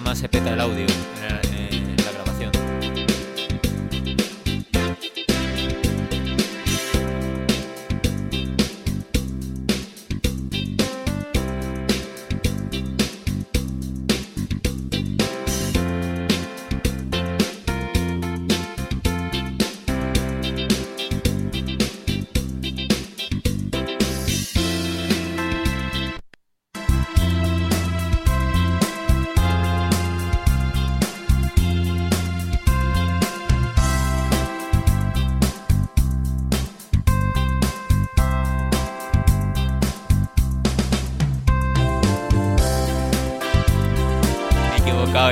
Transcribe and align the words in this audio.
programa 0.00 0.16
se 0.16 0.28
peta 0.28 0.54
el 0.54 0.60
audio 0.60 1.09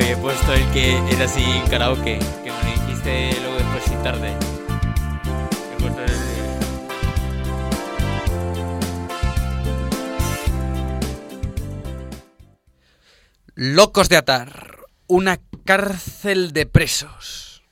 he 0.05 0.17
puesto 0.17 0.53
el 0.53 0.71
que 0.73 0.97
era 1.11 1.25
así 1.25 1.45
karaoke, 1.71 2.19
que 2.45 2.53
me 2.53 2.73
dijiste 2.73 3.41
luego 3.41 3.57
después 3.57 3.85
sin 3.85 4.03
tarde. 4.03 4.37
Locos 13.61 14.09
de 14.09 14.17
Atar, 14.17 14.87
una 15.09 15.41
cárcel 15.65 16.53
de 16.53 16.65
presos. 16.65 17.65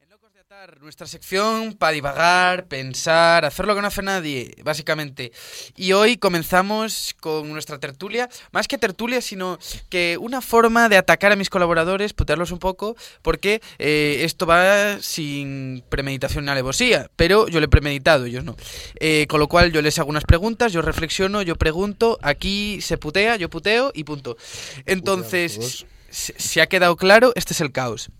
En 0.00 0.08
Locos 0.08 0.32
de 0.32 0.40
Atar, 0.40 0.77
nuestra 0.88 1.06
sección 1.06 1.74
para 1.74 1.92
divagar, 1.92 2.64
pensar, 2.64 3.44
hacer 3.44 3.66
lo 3.66 3.74
que 3.74 3.82
no 3.82 3.88
hace 3.88 4.00
nadie, 4.00 4.54
básicamente. 4.64 5.32
Y 5.76 5.92
hoy 5.92 6.16
comenzamos 6.16 7.14
con 7.20 7.52
nuestra 7.52 7.78
tertulia, 7.78 8.30
más 8.52 8.66
que 8.68 8.78
tertulia, 8.78 9.20
sino 9.20 9.58
que 9.90 10.16
una 10.18 10.40
forma 10.40 10.88
de 10.88 10.96
atacar 10.96 11.30
a 11.30 11.36
mis 11.36 11.50
colaboradores, 11.50 12.14
putearlos 12.14 12.52
un 12.52 12.58
poco, 12.58 12.96
porque 13.20 13.60
eh, 13.78 14.20
esto 14.22 14.46
va 14.46 14.98
sin 15.02 15.84
premeditación 15.90 16.46
ni 16.46 16.52
alevosía, 16.52 17.10
pero 17.16 17.48
yo 17.48 17.60
lo 17.60 17.66
he 17.66 17.68
premeditado, 17.68 18.24
ellos 18.24 18.44
no. 18.44 18.56
Eh, 18.98 19.26
con 19.28 19.40
lo 19.40 19.48
cual 19.48 19.70
yo 19.72 19.82
les 19.82 19.98
hago 19.98 20.08
unas 20.08 20.24
preguntas, 20.24 20.72
yo 20.72 20.80
reflexiono, 20.80 21.42
yo 21.42 21.56
pregunto, 21.56 22.18
aquí 22.22 22.80
se 22.80 22.96
putea, 22.96 23.36
yo 23.36 23.50
puteo 23.50 23.92
y 23.94 24.04
punto. 24.04 24.38
Entonces, 24.86 25.84
se, 26.10 26.60
ha 26.60 26.66
quedado 26.66 26.96
claro, 26.96 27.32
este 27.34 27.52
es 27.52 27.60
el 27.60 27.72
caos. 27.72 28.10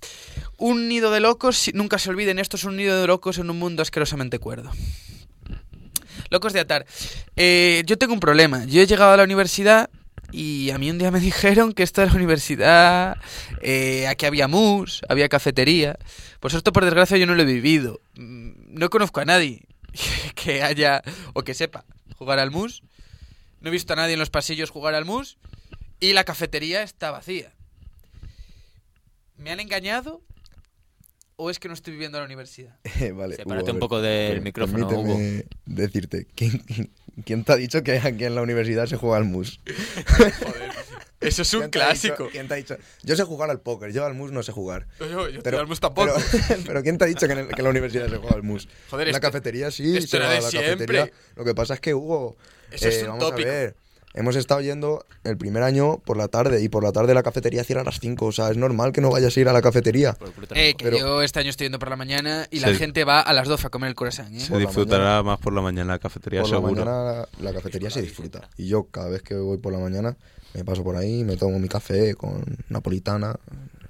Un 0.56 0.88
nido 0.88 1.10
de 1.10 1.20
locos, 1.20 1.70
nunca 1.74 1.98
se 1.98 2.10
olviden, 2.10 2.38
esto 2.38 2.56
es 2.56 2.64
un 2.64 2.76
nido 2.76 3.00
de 3.00 3.06
locos 3.06 3.38
en 3.38 3.50
un 3.50 3.58
mundo 3.58 3.82
asquerosamente 3.82 4.38
cuerdo. 4.38 4.70
Locos 6.30 6.52
de 6.52 6.60
atar. 6.60 6.86
Eh, 7.36 7.82
yo 7.86 7.96
tengo 7.96 8.12
un 8.12 8.20
problema. 8.20 8.64
Yo 8.66 8.82
he 8.82 8.86
llegado 8.86 9.12
a 9.12 9.16
la 9.16 9.24
universidad 9.24 9.88
y 10.30 10.70
a 10.70 10.78
mí 10.78 10.90
un 10.90 10.98
día 10.98 11.10
me 11.10 11.20
dijeron 11.28 11.72
que 11.72 11.82
esto 11.82 12.00
de 12.00 12.08
la 12.08 12.14
universidad, 12.14 13.16
eh, 13.62 14.06
aquí 14.08 14.26
había 14.26 14.48
mus, 14.48 15.02
había 15.08 15.28
cafetería. 15.28 15.98
Pues 16.40 16.54
esto, 16.54 16.72
por 16.72 16.84
desgracia, 16.84 17.16
yo 17.16 17.26
no 17.26 17.34
lo 17.34 17.42
he 17.42 17.46
vivido. 17.46 18.00
Mm, 18.14 18.78
No 18.78 18.90
conozco 18.90 19.20
a 19.20 19.24
nadie 19.24 19.62
que 20.34 20.62
haya 20.62 21.02
o 21.32 21.42
que 21.42 21.54
sepa 21.54 21.84
jugar 22.16 22.38
al 22.38 22.50
mus. 22.50 22.82
No 23.60 23.68
he 23.70 23.72
visto 23.72 23.92
a 23.92 23.96
nadie 23.96 24.12
en 24.14 24.20
los 24.20 24.30
pasillos 24.30 24.70
jugar 24.70 24.94
al 24.94 25.04
mus. 25.04 25.38
Y 26.00 26.12
la 26.12 26.24
cafetería 26.24 26.82
está 26.82 27.10
vacía. 27.10 27.52
¿Me 29.38 29.50
han 29.50 29.60
engañado? 29.60 30.22
¿O 31.36 31.50
es 31.50 31.58
que 31.60 31.68
no 31.68 31.74
estoy 31.74 31.92
viviendo 31.92 32.18
la 32.18 32.24
universidad? 32.24 32.76
Eh, 33.00 33.12
vale, 33.12 33.36
Sepárate 33.36 33.62
Hugo, 33.64 33.70
a 33.70 33.74
un 33.74 33.80
poco 33.80 34.00
del 34.02 34.32
per- 34.34 34.42
micrófono, 34.42 34.88
permíteme 34.88 35.44
decirte, 35.66 36.26
¿quién, 36.34 36.62
quién 37.24 37.44
te 37.44 37.52
ha 37.52 37.56
dicho 37.56 37.82
que 37.84 37.92
aquí 37.98 38.24
en 38.24 38.34
la 38.34 38.42
universidad 38.42 38.86
se 38.86 38.96
juega 38.96 39.16
al 39.18 39.24
mus? 39.24 39.60
Eso 41.20 41.42
es 41.42 41.50
¿Quién 41.50 41.70
te 41.70 41.82
ha 41.82 41.92
dicho- 41.92 42.28
¿Quién 42.30 42.46
te 42.46 42.54
ha 42.54 42.56
dicho? 42.56 42.76
Yo 43.02 43.16
sé 43.16 43.24
jugar 43.24 43.50
al 43.50 43.60
póker, 43.60 43.92
yo 43.92 44.04
al 44.06 44.14
mus 44.14 44.30
no 44.30 44.42
sé 44.44 44.52
jugar. 44.52 44.86
Yo, 45.00 45.28
yo 45.28 45.42
Pero, 45.42 45.58
al 45.58 45.66
mus 45.66 45.80
tampoco. 45.80 46.12
Pero, 46.48 46.62
pero 46.66 46.82
¿quién 46.84 46.96
te 46.96 47.04
ha 47.04 47.06
dicho 47.08 47.26
que 47.26 47.32
en, 47.32 47.38
el- 47.40 47.48
que 47.48 47.56
en 47.60 47.64
la 47.64 47.70
universidad 47.70 48.08
se 48.08 48.16
juega 48.18 48.36
al 48.36 48.42
mus? 48.44 48.68
Joder, 48.90 49.08
en 49.08 49.12
la 49.12 49.18
esto- 49.18 49.26
cafetería 49.28 49.70
sí, 49.72 49.96
esto 49.96 50.10
se 50.10 50.16
era 50.18 50.26
va 50.26 50.32
de 50.32 50.38
a 50.38 50.42
la 50.42 50.50
siempre. 50.50 50.86
cafetería. 50.86 51.10
Lo 51.34 51.44
que 51.44 51.54
pasa 51.56 51.74
es 51.74 51.80
que 51.80 51.92
Hugo, 51.94 52.36
Eso 52.70 52.88
es 52.88 53.02
un 53.02 53.08
vamos 53.08 53.30
tópico. 53.30 53.48
a 53.48 53.52
ver, 53.52 53.76
hemos 54.18 54.36
estado 54.36 54.60
yendo 54.60 55.04
el 55.24 55.36
primer 55.38 55.62
año 55.62 55.98
por 56.04 56.16
la 56.16 56.28
tarde 56.28 56.60
y 56.62 56.68
por 56.68 56.82
la 56.82 56.92
tarde 56.92 57.14
la 57.14 57.22
cafetería 57.22 57.64
cierra 57.64 57.82
a 57.82 57.84
las 57.84 58.00
5, 58.00 58.26
o 58.26 58.32
sea, 58.32 58.50
es 58.50 58.56
normal 58.56 58.92
que 58.92 59.00
no 59.00 59.10
vayas 59.10 59.36
a 59.36 59.40
ir 59.40 59.48
a 59.48 59.52
la 59.52 59.62
cafetería. 59.62 60.16
Eh, 60.54 60.74
que 60.76 60.84
Pero- 60.86 60.98
yo 60.98 61.22
este 61.22 61.40
año 61.40 61.50
estoy 61.50 61.66
yendo 61.66 61.78
por 61.78 61.88
la 61.90 61.96
mañana 61.96 62.46
y 62.50 62.60
la 62.60 62.68
Sí. 62.68 62.74
gente 62.76 63.04
va 63.04 63.20
a 63.20 63.32
las 63.32 63.48
12 63.48 63.66
a 63.66 63.70
comer 63.70 63.88
el 63.88 63.94
croissant, 63.94 64.34
¿eh? 64.34 64.40
Se 64.40 64.48
Por 64.50 64.60
la 64.60 64.66
disfrutará 64.66 65.22
más 65.22 65.38
por 65.38 65.52
la 65.52 65.60
mañana 65.62 65.92
la 65.94 65.98
cafetería, 65.98 66.42
por 66.42 66.50
la 66.50 66.56
seguro. 66.56 66.84
mañana 66.84 67.28
la 67.40 67.52
cafetería 67.52 67.90
se 67.90 68.02
disfruta. 68.02 68.48
Y 68.56 68.66
yo 68.68 68.84
cada 68.90 69.08
vez 69.08 69.22
que 69.22 69.34
voy 69.36 69.58
por 69.58 69.72
la 69.72 69.78
mañana 69.78 70.16
me 70.54 70.64
paso 70.64 70.82
por 70.82 70.96
ahí, 70.96 71.24
me 71.24 71.36
tomo 71.36 71.58
mi 71.58 71.68
café 71.68 72.14
con 72.14 72.42
napolitana, 72.68 73.36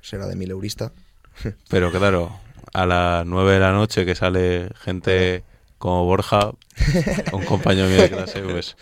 será 0.02 0.26
de 0.26 0.36
mil 0.36 0.50
eurista. 0.50 0.92
Pero 1.70 1.90
claro, 1.90 2.32
a 2.74 2.84
las 2.84 3.24
9 3.26 3.52
de 3.54 3.60
la 3.60 3.72
noche 3.72 4.04
que 4.04 4.14
sale 4.14 4.68
gente 4.82 5.44
como 5.78 6.04
Borja, 6.04 6.50
un 7.32 7.44
compañero 7.44 7.88
mío 7.88 8.02
de 8.02 8.10
clase, 8.10 8.40
pues 8.42 8.76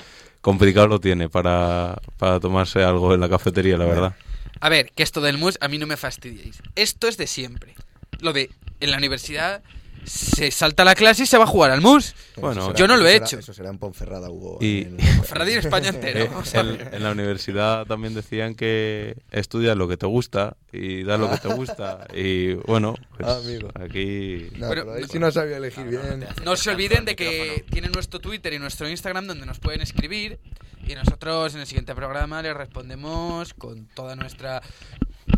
complicado 0.47 0.87
lo 0.87 1.01
tiene 1.01 1.29
para, 1.29 2.01
para 2.19 2.39
tomarse 2.39 2.85
algo 2.85 3.13
en 3.13 3.19
la 3.19 3.29
cafetería, 3.29 3.77
la 3.77 3.85
verdad. 3.85 4.17
A 4.61 4.69
ver, 4.69 4.93
que 4.93 5.03
esto 5.03 5.21
del 5.21 5.39
mus 5.39 5.59
a 5.61 5.67
mí 5.67 5.77
no 5.77 5.89
me 5.89 5.97
fastidiéis. 5.97 6.63
Esto 6.77 7.09
es 7.09 7.17
de 7.17 7.27
siempre. 7.27 7.75
Lo 8.21 8.33
de 8.33 8.51
en 8.79 8.93
la 8.93 8.97
universidad 8.97 9.65
se 10.07 10.51
salta 10.51 10.85
la 10.85 10.95
clase 10.95 11.25
y 11.25 11.27
se 11.27 11.37
va 11.37 11.45
a 11.45 11.47
jugar 11.49 11.71
al 11.73 11.81
mus. 11.81 12.15
Bueno, 12.37 12.73
yo 12.75 12.87
no 12.87 12.97
lo 12.97 13.07
he 13.07 13.15
será- 13.15 13.27
hecho. 13.27 13.39
Eso 13.41 13.53
será 13.53 13.71
en 13.71 13.79
Ponferrada, 13.79 14.31
Hugo. 14.31 14.59
Y- 14.61 14.83
en- 14.83 14.99
Ferrari 15.25 15.53
en 15.55 15.59
España 15.59 15.89
entero. 15.95 16.21
Eh, 16.21 16.31
o 16.35 16.45
sea, 16.45 16.61
en, 16.63 16.95
en 16.95 17.03
la 17.03 17.11
universidad 17.13 17.85
también 17.87 18.15
decían 18.15 18.55
que 18.55 19.17
estudias 19.31 19.77
lo 19.77 19.89
que 19.89 19.97
te 19.97 20.07
gusta 20.07 20.57
y 20.73 21.03
das 21.03 21.19
lo 21.19 21.31
que 21.31 21.39
te 21.39 21.49
gusta. 21.49 22.07
Y 22.15 22.55
bueno, 22.55 22.95
pues 23.17 23.29
Ah, 23.29 23.37
amigo. 23.39 23.69
aquí... 23.75 24.49
No, 24.57 24.69
pero 24.69 24.93
ahí 24.95 25.05
sí 25.11 25.19
no 25.19 25.31
sabía 25.31 25.57
elegir 25.57 25.85
bien. 25.87 26.25
no 26.45 26.57
se 26.57 26.71
olviden 26.71 27.05
de 27.05 27.17
que 27.17 27.65
tienen 27.71 27.93
nuestro 27.93 28.21
Twitter 28.21 28.53
y 28.53 28.59
nuestro 28.59 28.89
Instagram 28.89 29.27
donde 29.27 29.45
nos 29.45 29.59
pueden 29.59 29.81
escribir 29.83 30.39
y 30.87 30.95
nosotros 30.95 31.55
en 31.55 31.61
el 31.61 31.67
siguiente 31.67 31.95
programa 31.95 32.41
les 32.43 32.55
respondemos 32.57 33.53
con 33.55 33.87
toda 33.87 34.15
nuestra... 34.17 34.63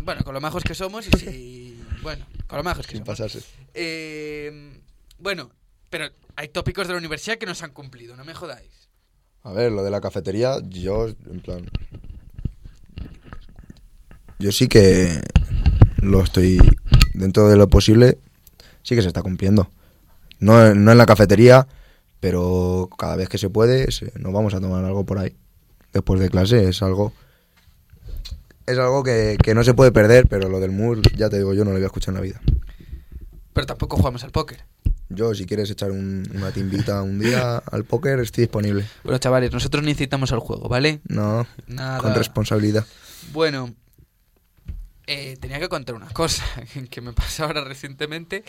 Bueno, 0.03 0.21
con 0.23 0.33
lo 0.35 0.41
majos 0.41 0.63
que 0.63 0.75
somos 0.75 1.07
y 1.07 1.11
si... 1.17 1.83
Bueno, 2.03 2.25
con 2.49 2.57
lo 2.57 2.63
majos 2.63 2.85
que 2.87 2.93
Sin 2.97 3.05
somos. 3.05 3.17
pasarse. 3.19 3.41
Eh, 3.75 4.81
bueno, 5.19 5.51
pero 5.89 6.09
hay 6.35 6.49
tópicos 6.49 6.87
de 6.87 6.93
la 6.93 6.99
universidad 6.99 7.37
que 7.37 7.45
no 7.45 7.53
se 7.55 7.63
han 7.63 7.71
cumplido, 7.71 8.17
no 8.17 8.25
me 8.25 8.33
jodáis. 8.33 8.89
A 9.43 9.53
ver, 9.53 9.71
lo 9.71 9.83
de 9.83 9.91
la 9.91 10.01
cafetería, 10.01 10.57
yo, 10.67 11.07
en 11.07 11.39
plan. 11.41 11.69
Yo 14.39 14.51
sí 14.51 14.67
que 14.67 15.21
lo 16.01 16.21
estoy. 16.23 16.59
Dentro 17.13 17.49
de 17.49 17.57
lo 17.57 17.69
posible, 17.69 18.17
sí 18.81 18.95
que 18.95 19.01
se 19.01 19.07
está 19.09 19.21
cumpliendo. 19.21 19.69
No, 20.39 20.73
no 20.73 20.91
en 20.91 20.97
la 20.97 21.05
cafetería, 21.05 21.67
pero 22.19 22.89
cada 22.97 23.15
vez 23.15 23.29
que 23.29 23.37
se 23.37 23.49
puede, 23.49 23.87
nos 24.15 24.33
vamos 24.33 24.53
a 24.53 24.61
tomar 24.61 24.85
algo 24.85 25.05
por 25.05 25.19
ahí. 25.19 25.35
Después 25.91 26.19
de 26.19 26.29
clase, 26.29 26.69
es 26.69 26.81
algo. 26.81 27.13
Es 28.69 28.77
algo 28.77 29.03
que, 29.03 29.37
que 29.41 29.55
no 29.55 29.63
se 29.63 29.73
puede 29.73 29.91
perder, 29.91 30.27
pero 30.27 30.47
lo 30.49 30.59
del 30.59 30.71
MUR, 30.71 31.01
ya 31.15 31.29
te 31.29 31.37
digo, 31.37 31.53
yo 31.53 31.63
no 31.65 31.71
lo 31.71 31.77
voy 31.77 31.83
a 31.83 31.87
escuchar 31.87 32.11
en 32.13 32.15
la 32.15 32.21
vida. 32.21 32.39
Pero 33.53 33.65
tampoco 33.67 33.97
jugamos 33.97 34.23
al 34.23 34.31
póker. 34.31 34.63
Yo, 35.09 35.33
si 35.33 35.45
quieres 35.47 35.71
echar 35.71 35.89
un- 35.91 36.29
una 36.35 36.51
timbita 36.51 37.01
un 37.01 37.17
día 37.19 37.57
al 37.57 37.83
póker, 37.83 38.19
estoy 38.19 38.43
disponible. 38.43 38.85
Bueno, 39.03 39.17
chavales, 39.17 39.51
nosotros 39.51 39.83
no 39.83 39.89
incitamos 39.89 40.31
al 40.31 40.39
juego, 40.39 40.69
¿vale? 40.69 41.01
No, 41.07 41.47
Nada. 41.67 41.97
con 41.97 42.13
responsabilidad. 42.13 42.85
Bueno, 43.33 43.73
eh, 45.07 45.35
tenía 45.41 45.59
que 45.59 45.67
contar 45.67 45.95
una 45.95 46.09
cosa 46.09 46.45
que 46.91 47.01
me 47.01 47.11
pasó 47.13 47.45
ahora 47.45 47.63
recientemente. 47.63 48.43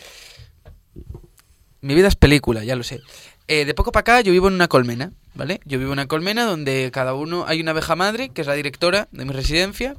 Mi 1.81 1.95
vida 1.95 2.07
es 2.09 2.15
película, 2.15 2.63
ya 2.63 2.75
lo 2.75 2.83
sé. 2.83 3.01
Eh, 3.47 3.65
de 3.65 3.73
poco 3.73 3.91
para 3.91 4.01
acá 4.01 4.21
yo 4.21 4.31
vivo 4.31 4.47
en 4.47 4.53
una 4.53 4.67
colmena, 4.67 5.11
¿vale? 5.33 5.59
Yo 5.65 5.79
vivo 5.79 5.89
en 5.89 5.99
una 5.99 6.07
colmena 6.07 6.45
donde 6.45 6.89
cada 6.91 7.13
uno 7.13 7.45
hay 7.47 7.61
una 7.61 7.71
abeja 7.71 7.95
madre, 7.95 8.29
que 8.29 8.41
es 8.41 8.47
la 8.47 8.53
directora 8.53 9.07
de 9.11 9.25
mi 9.25 9.31
residencia, 9.31 9.95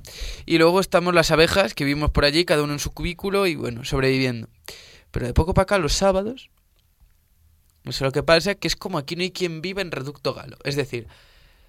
y 0.46 0.58
luego 0.58 0.80
estamos 0.80 1.14
las 1.14 1.30
abejas 1.30 1.74
que 1.74 1.84
vivimos 1.84 2.10
por 2.10 2.24
allí, 2.24 2.44
cada 2.44 2.62
uno 2.62 2.72
en 2.72 2.78
su 2.78 2.92
cubículo 2.92 3.46
y 3.46 3.56
bueno, 3.56 3.84
sobreviviendo. 3.84 4.48
Pero 5.10 5.26
de 5.26 5.34
poco 5.34 5.54
para 5.54 5.64
acá, 5.64 5.78
los 5.78 5.92
sábados, 5.92 6.50
no 7.84 7.92
lo 8.00 8.12
que 8.12 8.22
pasa, 8.22 8.54
que 8.54 8.68
es 8.68 8.76
como 8.76 8.98
aquí 8.98 9.16
no 9.16 9.22
hay 9.22 9.32
quien 9.32 9.60
viva 9.60 9.82
en 9.82 9.90
Reducto 9.90 10.34
Galo. 10.34 10.56
Es 10.64 10.76
decir, 10.76 11.08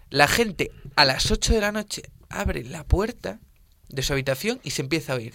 la 0.10 0.28
gente 0.28 0.72
a 0.96 1.06
las 1.06 1.32
8 1.32 1.54
de 1.54 1.62
la 1.62 1.72
noche 1.72 2.04
abre 2.30 2.64
la 2.64 2.84
puerta 2.84 3.40
de 3.90 4.04
su 4.04 4.14
habitación 4.14 4.60
y 4.64 4.72
se 4.72 4.84
empieza 4.84 5.14
a 5.14 5.16
oír. 5.16 5.34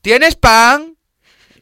¿Tienes 0.00 0.36
pan? 0.36 0.96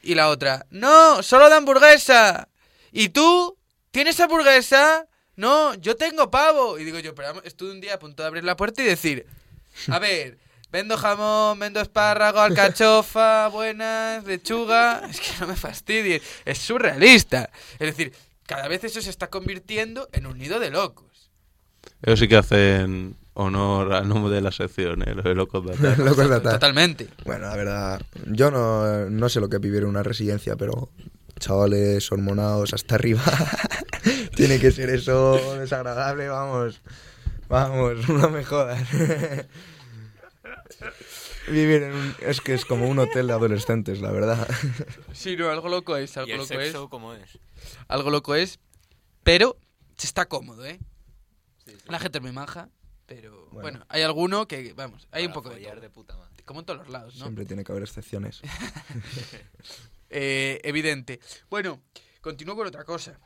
Y 0.03 0.15
la 0.15 0.29
otra, 0.29 0.67
no, 0.71 1.23
solo 1.23 1.49
de 1.49 1.57
hamburguesa. 1.57 2.49
¿Y 2.93 3.09
tú? 3.09 3.57
¿Tienes 3.91 4.19
hamburguesa? 4.21 5.07
No, 5.43 5.75
yo 5.75 5.97
tengo 5.97 6.31
pavo. 6.31 6.79
Y 6.79 6.85
digo 6.85 7.01
yo, 7.01 7.17
pero 7.17 7.43
estuve 7.43 7.73
un 7.73 7.81
día 7.81 7.95
a 7.95 7.99
punto 7.99 8.23
de 8.23 8.29
abrir 8.29 8.45
la 8.45 8.57
puerta 8.57 8.81
y 8.81 8.85
decir, 8.85 9.27
A 9.89 9.99
ver, 9.99 10.39
vendo 10.71 10.97
jamón, 10.97 11.59
vendo 11.59 11.81
espárrago, 11.81 12.39
alcachofa, 12.41 13.49
buenas, 13.49 14.25
lechuga. 14.25 15.03
Es 15.11 15.19
que 15.19 15.33
no 15.41 15.49
me 15.49 15.57
fastidies. 15.57 16.23
Es 16.45 16.59
surrealista. 16.59 17.51
Es 17.81 17.89
decir, 17.89 18.13
cada 18.47 18.69
vez 18.69 18.85
eso 18.85 19.03
se 19.03 19.11
está 19.11 19.31
convirtiendo 19.31 20.09
en 20.13 20.27
un 20.27 20.39
nido 20.39 20.61
de 20.61 20.71
locos. 20.71 21.33
Ellos 22.03 22.21
sí 22.21 22.29
que 22.29 22.37
hacen 22.37 23.17
honor 23.35 23.95
al 23.95 24.09
nombre 24.09 24.33
de 24.33 24.43
la 24.43 24.53
sección, 24.53 25.03
¿eh? 25.03 25.13
Los 25.13 25.25
de 25.25 25.35
locos 25.35 25.67
de 25.67 25.73
Atar. 25.73 25.99
Locos 26.07 26.29
de 26.29 26.37
atar. 26.37 26.53
Totalmente. 26.53 27.09
Bueno, 27.25 27.47
la 27.47 27.57
verdad, 27.57 28.03
yo 28.27 28.53
no, 28.53 29.11
no 29.11 29.29
sé 29.29 29.41
lo 29.41 29.49
que 29.49 29.57
es 29.57 29.63
vivir 29.63 29.83
en 29.83 29.89
una 29.89 30.05
residencia, 30.05 30.55
pero 30.55 30.91
chavales 31.43 32.11
hormonados 32.13 32.73
hasta 32.73 32.95
arriba, 32.95 33.23
tiene 34.47 34.59
que 34.59 34.73
ser 34.73 34.91
eso 34.91 35.57
desagradable, 35.57 36.27
vamos, 36.29 36.81
vamos, 37.49 38.09
no 38.09 38.29
me 38.29 38.45
jodas. 38.45 38.83
Vivir 41.47 41.85
en 41.85 41.93
un, 41.93 42.17
es 42.23 42.41
que 42.41 42.55
es 42.55 42.65
como 42.65 42.89
un 42.89 42.99
hotel 42.99 43.29
de 43.29 43.35
adolescentes, 43.35 44.01
la 44.01 44.11
verdad. 44.11 44.49
Sí, 45.13 45.37
no, 45.37 45.49
algo 45.49 45.69
loco 45.69 45.97
es, 45.97 46.17
¿Y 46.17 46.19
algo 46.19 46.33
el 46.33 46.39
loco 46.39 46.55
es. 46.55 46.65
sexo 46.67 46.89
cómo 46.89 47.15
es? 47.15 47.39
Algo 47.87 48.11
loco 48.11 48.35
es, 48.35 48.59
pero 49.23 49.57
se 49.97 50.09
está 50.09 50.27
cómodo, 50.27 50.67
¿eh? 50.67 50.81
La 51.87 52.01
gente 52.01 52.19
es 52.19 52.23
muy 52.23 52.33
maja, 52.33 52.69
pero 53.07 53.47
bueno, 53.53 53.61
Bueno. 53.61 53.87
hay 53.89 54.03
alguno 54.03 54.49
que, 54.49 54.73
vamos, 54.73 55.07
hay 55.13 55.25
un 55.25 55.33
poco 55.33 55.51
de, 55.51 55.57
follar 55.57 55.75
todo, 55.75 55.83
de 55.83 55.91
puta 55.91 56.17
madre. 56.17 56.43
como 56.45 56.59
en 56.61 56.67
todos 56.67 56.81
los 56.81 56.89
lados, 56.89 57.15
¿no? 57.15 57.27
Siempre 57.27 57.47
tiene 57.47 57.63
que 57.63 57.71
haber 57.71 57.85
excepciones. 57.85 58.41
Eh, 60.15 60.61
evidente. 60.65 61.21
Bueno, 61.49 61.81
continúo 62.21 62.55
con 62.55 62.67
otra 62.67 62.85
cosa. 62.85 63.19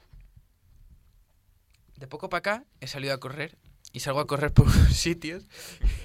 De 1.96 2.06
poco 2.06 2.28
para 2.28 2.38
acá 2.38 2.64
he 2.80 2.86
salido 2.86 3.14
a 3.14 3.20
correr 3.20 3.58
y 3.92 4.00
salgo 4.00 4.20
a 4.20 4.26
correr 4.26 4.52
por 4.52 4.70
sitios 4.92 5.44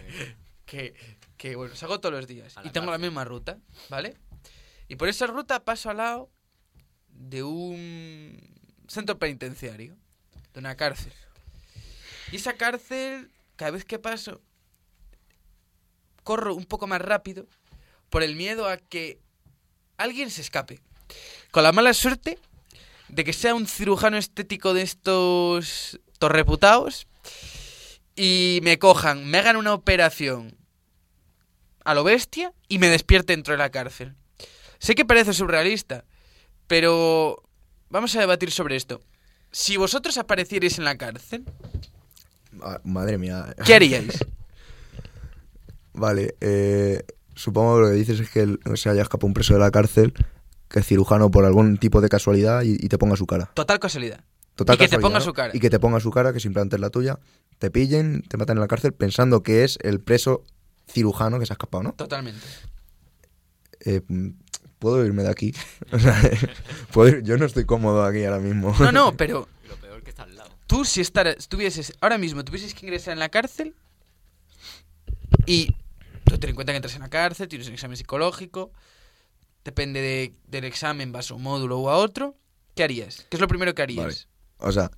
que, 0.65 0.93
que, 1.37 1.55
bueno, 1.55 1.75
salgo 1.75 1.99
todos 1.99 2.15
los 2.15 2.27
días 2.27 2.55
y 2.63 2.69
tengo 2.69 2.91
la 2.91 2.97
misma 2.97 3.25
ruta, 3.25 3.59
¿vale? 3.89 4.17
Y 4.87 4.95
por 4.95 5.09
esa 5.09 5.27
ruta 5.27 5.63
paso 5.63 5.89
al 5.89 5.97
lado 5.97 6.29
de 7.09 7.43
un 7.43 8.37
centro 8.87 9.17
penitenciario, 9.17 9.97
de 10.53 10.59
una 10.59 10.75
cárcel. 10.75 11.13
Y 12.31 12.37
esa 12.37 12.53
cárcel, 12.53 13.31
cada 13.55 13.71
vez 13.71 13.85
que 13.85 13.99
paso, 13.99 14.41
corro 16.23 16.55
un 16.55 16.65
poco 16.65 16.87
más 16.87 17.01
rápido 17.01 17.47
por 18.09 18.23
el 18.23 18.35
miedo 18.35 18.67
a 18.67 18.77
que 18.77 19.19
alguien 19.97 20.29
se 20.29 20.41
escape. 20.41 20.81
Con 21.51 21.63
la 21.63 21.71
mala 21.71 21.93
suerte 21.93 22.39
de 23.11 23.23
que 23.23 23.33
sea 23.33 23.55
un 23.55 23.67
cirujano 23.67 24.17
estético 24.17 24.73
de 24.73 24.81
estos 24.83 25.99
torreputados 26.19 27.07
y 28.15 28.59
me 28.63 28.79
cojan, 28.79 29.25
me 29.29 29.37
hagan 29.39 29.55
una 29.57 29.73
operación 29.73 30.55
a 31.83 31.93
lo 31.93 32.03
bestia 32.03 32.53
y 32.67 32.79
me 32.79 32.87
despierte 32.89 33.33
dentro 33.33 33.53
de 33.53 33.57
la 33.57 33.69
cárcel. 33.71 34.15
Sé 34.79 34.95
que 34.95 35.05
parece 35.05 35.33
surrealista, 35.33 36.05
pero 36.67 37.43
vamos 37.89 38.15
a 38.15 38.19
debatir 38.19 38.51
sobre 38.51 38.75
esto. 38.75 39.01
Si 39.51 39.77
vosotros 39.77 40.17
aparecierais 40.17 40.77
en 40.77 40.85
la 40.85 40.97
cárcel, 40.97 41.43
Ah, 42.61 42.79
Madre 42.83 43.17
mía. 43.17 43.55
¿qué 43.65 43.75
haríais? 43.75 44.19
Vale, 45.93 46.35
eh, 46.41 47.03
supongo 47.35 47.75
que 47.77 47.81
lo 47.81 47.87
que 47.89 47.95
dices 47.95 48.19
es 48.19 48.29
que 48.29 48.41
el- 48.41 48.59
se 48.75 48.89
haya 48.89 49.01
escapado 49.01 49.27
un 49.27 49.33
preso 49.33 49.53
de 49.53 49.59
la 49.59 49.71
cárcel, 49.71 50.13
que 50.71 50.79
es 50.79 50.85
cirujano 50.87 51.29
por 51.29 51.45
algún 51.45 51.77
tipo 51.77 52.01
de 52.01 52.09
casualidad 52.09 52.61
y, 52.63 52.71
y 52.79 52.87
te 52.89 52.97
ponga 52.97 53.15
su 53.15 53.25
cara. 53.27 53.51
Total 53.53 53.79
casualidad. 53.79 54.23
Total 54.55 54.75
Y 54.75 54.79
que 54.79 54.87
te 54.87 54.99
ponga 54.99 55.19
¿no? 55.19 55.25
su 55.25 55.33
cara. 55.33 55.51
Y 55.55 55.59
que 55.59 55.69
te 55.69 55.79
ponga 55.79 55.99
su 55.99 56.11
cara, 56.11 56.33
que 56.33 56.39
simplemente 56.39 56.75
es 56.75 56.79
la 56.81 56.89
tuya, 56.89 57.19
te 57.59 57.71
pillen, 57.71 58.21
te 58.27 58.37
matan 58.37 58.57
en 58.57 58.61
la 58.61 58.67
cárcel 58.67 58.93
pensando 58.93 59.43
que 59.43 59.63
es 59.63 59.77
el 59.81 59.99
preso 59.99 60.43
cirujano 60.89 61.39
que 61.39 61.45
se 61.45 61.53
ha 61.53 61.55
escapado, 61.55 61.83
¿no? 61.83 61.93
Totalmente. 61.93 62.45
Eh, 63.85 64.01
¿Puedo 64.79 65.05
irme 65.05 65.23
de 65.23 65.29
aquí? 65.29 65.53
¿puedo 66.91 67.09
ir? 67.09 67.23
Yo 67.23 67.37
no 67.37 67.45
estoy 67.45 67.65
cómodo 67.65 68.03
aquí 68.03 68.23
ahora 68.25 68.39
mismo. 68.39 68.75
No, 68.79 68.91
no, 68.91 69.13
pero 69.17 69.47
lo 69.69 69.75
peor 69.77 70.03
que 70.03 70.09
está 70.09 70.23
al 70.23 70.35
lado. 70.35 70.51
tú 70.67 70.85
si 70.85 71.01
estar- 71.01 71.27
estuvieses 71.27 71.93
ahora 72.01 72.17
mismo 72.17 72.43
tuvieses 72.43 72.73
que 72.73 72.85
ingresar 72.85 73.13
en 73.13 73.19
la 73.19 73.29
cárcel 73.29 73.75
y 75.45 75.75
tú 76.25 76.37
ten 76.37 76.49
en 76.51 76.55
cuenta 76.55 76.73
que 76.73 76.77
entras 76.77 76.95
en 76.95 77.01
la 77.01 77.09
cárcel, 77.09 77.47
tienes 77.47 77.67
un 77.67 77.73
examen 77.73 77.97
psicológico, 77.97 78.71
depende 79.63 80.01
de- 80.01 80.33
del 80.47 80.63
examen, 80.65 81.11
vas 81.11 81.31
a 81.31 81.35
un 81.35 81.43
módulo 81.43 81.79
o 81.79 81.89
a 81.89 81.97
otro, 81.97 82.35
¿qué 82.75 82.83
harías? 82.83 83.25
¿Qué 83.29 83.37
es 83.37 83.41
lo 83.41 83.47
primero 83.47 83.73
que 83.75 83.81
harías? 83.81 84.03
Vale. 84.59 84.69
O 84.69 84.71
sea, 84.71 84.91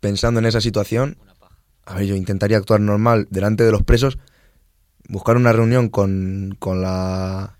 pensando 0.00 0.40
en 0.40 0.46
esa 0.46 0.60
situación. 0.60 1.16
A 1.86 1.94
ver, 1.96 2.06
yo 2.06 2.14
intentaría 2.14 2.56
actuar 2.56 2.80
normal 2.80 3.26
delante 3.30 3.62
de 3.64 3.70
los 3.72 3.82
presos, 3.82 4.16
buscar 5.08 5.36
una 5.36 5.52
reunión 5.52 5.88
con, 5.90 6.56
con 6.58 6.80
la... 6.80 7.58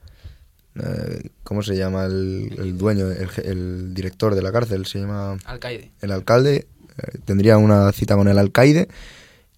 eh, 0.77 1.29
¿Cómo 1.43 1.63
se 1.63 1.77
llama 1.77 2.07
el, 2.07 2.55
el 2.59 2.79
dueño, 2.79 3.11
el, 3.11 3.29
je- 3.29 3.45
el 3.45 3.93
director 3.93 4.35
de 4.35 4.41
la 4.43 4.51
cárcel? 4.51 4.87
Se 4.87 4.99
llama 5.01 5.37
Alcaide. 5.45 5.93
el 6.01 6.11
alcalde. 6.13 6.67
eh, 6.97 7.19
tendría 7.27 7.59
una 7.59 7.93
cita 7.93 8.17
con 8.17 8.29
el 8.29 8.39
alcaide 8.39 8.89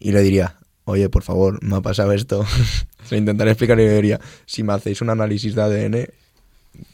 y 0.00 0.10
le 0.12 0.20
diría, 0.22 0.58
oye, 0.84 1.08
por 1.08 1.22
favor, 1.22 1.62
me 1.62 1.76
ha 1.76 1.80
pasado 1.80 2.10
esto. 2.12 2.44
Se 3.08 3.16
intentaré 3.16 3.50
explicar 3.52 3.78
y 3.80 3.84
le 3.86 3.94
diría, 3.94 4.20
si 4.46 4.62
me 4.62 4.72
hacéis 4.72 5.00
un 5.00 5.10
análisis 5.10 5.54
de 5.54 5.62
ADN 5.62 6.08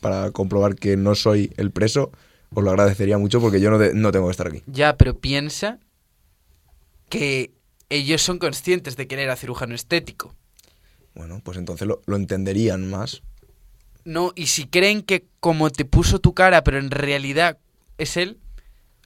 para 0.00 0.30
comprobar 0.30 0.74
que 0.76 0.96
no 0.96 1.14
soy 1.14 1.52
el 1.56 1.70
preso, 1.70 2.12
os 2.54 2.62
lo 2.62 2.70
agradecería 2.70 3.18
mucho 3.18 3.40
porque 3.40 3.60
yo 3.60 3.70
no, 3.70 3.78
de- 3.78 3.94
no 3.94 4.12
tengo 4.12 4.26
que 4.26 4.30
estar 4.32 4.46
aquí. 4.48 4.62
Ya, 4.66 4.96
pero 4.96 5.18
piensa 5.18 5.78
que 7.08 7.52
ellos 7.90 8.22
son 8.22 8.38
conscientes 8.38 8.96
de 8.96 9.06
que 9.06 9.14
él 9.16 9.20
era 9.22 9.36
cirujano 9.36 9.74
estético. 9.74 10.34
Bueno, 11.14 11.40
pues 11.44 11.58
entonces 11.58 11.86
lo, 11.86 12.00
lo 12.06 12.16
entenderían 12.16 12.88
más. 12.88 13.22
No, 14.04 14.32
y 14.34 14.46
si 14.46 14.66
creen 14.66 15.02
que 15.02 15.26
como 15.40 15.70
te 15.70 15.84
puso 15.84 16.18
tu 16.18 16.34
cara, 16.34 16.64
pero 16.64 16.78
en 16.78 16.90
realidad 16.90 17.58
es 17.98 18.16
él, 18.16 18.38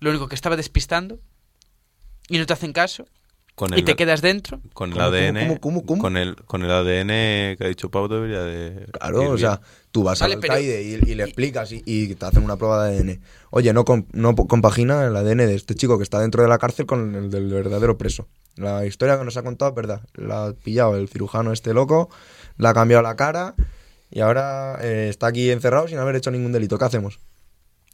lo 0.00 0.10
único 0.10 0.28
que 0.28 0.34
estaba 0.36 0.56
despistando, 0.56 1.18
y 2.28 2.38
no 2.38 2.46
te 2.46 2.52
hacen 2.52 2.72
caso, 2.72 3.06
Con 3.56 3.76
y 3.76 3.82
te 3.82 3.96
quedas 3.96 4.20
dentro, 4.20 4.60
con 4.74 4.90
el 4.92 4.96
¿Cómo, 4.98 5.06
cómo, 5.10 5.16
ADN. 5.16 5.38
cómo, 5.48 5.60
cómo, 5.60 5.86
cómo? 5.86 6.02
Con, 6.02 6.16
el, 6.18 6.36
con 6.36 6.62
el 6.62 6.70
ADN 6.70 7.56
que 7.56 7.64
ha 7.64 7.68
dicho 7.68 7.90
Pau 7.90 8.06
debería 8.06 8.42
de. 8.42 8.86
Claro, 8.92 9.22
ir 9.22 9.28
o 9.30 9.38
sea, 9.38 9.62
tú 9.90 10.02
vas 10.02 10.20
Vale, 10.20 10.34
al 10.34 10.40
pero- 10.40 10.52
alcaide 10.52 10.82
y, 10.82 11.10
y 11.10 11.14
le 11.14 11.24
explicas 11.24 11.72
y, 11.72 11.82
y 11.86 12.14
te 12.14 12.26
hacen 12.26 12.44
una 12.44 12.56
prueba 12.56 12.86
de 12.86 12.98
ADN. 12.98 13.20
Oye, 13.48 13.72
no, 13.72 13.86
com- 13.86 14.04
no 14.12 14.36
compagina 14.36 15.06
el 15.06 15.16
ADN 15.16 15.38
de 15.38 15.54
este 15.54 15.74
chico 15.74 15.96
que 15.96 16.02
está 16.04 16.20
dentro 16.20 16.42
de 16.42 16.50
la 16.50 16.58
cárcel 16.58 16.84
con 16.84 17.14
el 17.14 17.30
del 17.30 17.48
verdadero 17.50 17.96
preso. 17.96 18.28
La 18.56 18.84
historia 18.84 19.18
que 19.18 19.24
nos 19.24 19.38
ha 19.38 19.42
contado 19.42 19.70
es 19.70 19.74
verdad. 19.74 20.02
La 20.16 20.48
ha 20.48 20.52
pillado 20.52 20.94
el 20.98 21.08
cirujano 21.08 21.50
este 21.54 21.72
loco, 21.72 22.10
le 22.58 22.68
ha 22.68 22.74
cambiado 22.74 23.02
la 23.02 23.16
cara 23.16 23.54
y 24.10 24.20
ahora 24.20 24.76
eh, 24.82 25.06
está 25.08 25.28
aquí 25.28 25.50
encerrado 25.50 25.88
sin 25.88 25.96
haber 25.96 26.16
hecho 26.16 26.30
ningún 26.30 26.52
delito. 26.52 26.76
¿Qué 26.78 26.84
hacemos? 26.84 27.20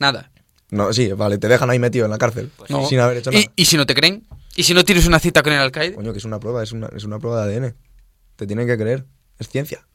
nada. 0.01 0.32
No, 0.73 0.93
sí, 0.93 1.13
vale, 1.13 1.37
te 1.39 1.49
dejan 1.49 1.69
ahí 1.71 1.79
metido 1.79 2.07
en 2.07 2.11
la 2.11 2.19
cárcel 2.19 2.51
Pues 2.57 2.71
No. 2.71 2.87
sin 2.89 2.99
haber 2.99 3.19
hecho 3.19 3.31
nada. 3.31 3.43
Y, 3.43 3.63
y 3.63 3.65
si 3.67 3.77
no 3.77 3.85
te 3.87 3.95
creen, 3.95 4.27
y 4.57 4.63
si 4.63 4.73
no 4.75 4.85
tienes 4.85 5.07
una 5.07 5.19
cita 5.19 5.43
con 5.43 5.53
el 5.53 5.59
alcaide, 5.61 5.95
Coño, 5.95 6.13
que 6.13 6.19
es 6.19 6.25
una 6.25 6.41
prueba, 6.41 6.63
es 6.63 6.73
una, 6.73 6.89
es 6.97 7.05
una 7.05 7.19
prueba 7.19 7.47
de 7.47 7.57
ADN. 7.57 7.77
Te 8.37 8.47
tienen 8.47 8.67
que 8.67 8.77
creer. 8.79 9.05
Es 9.39 9.49
ciencia. 9.49 9.87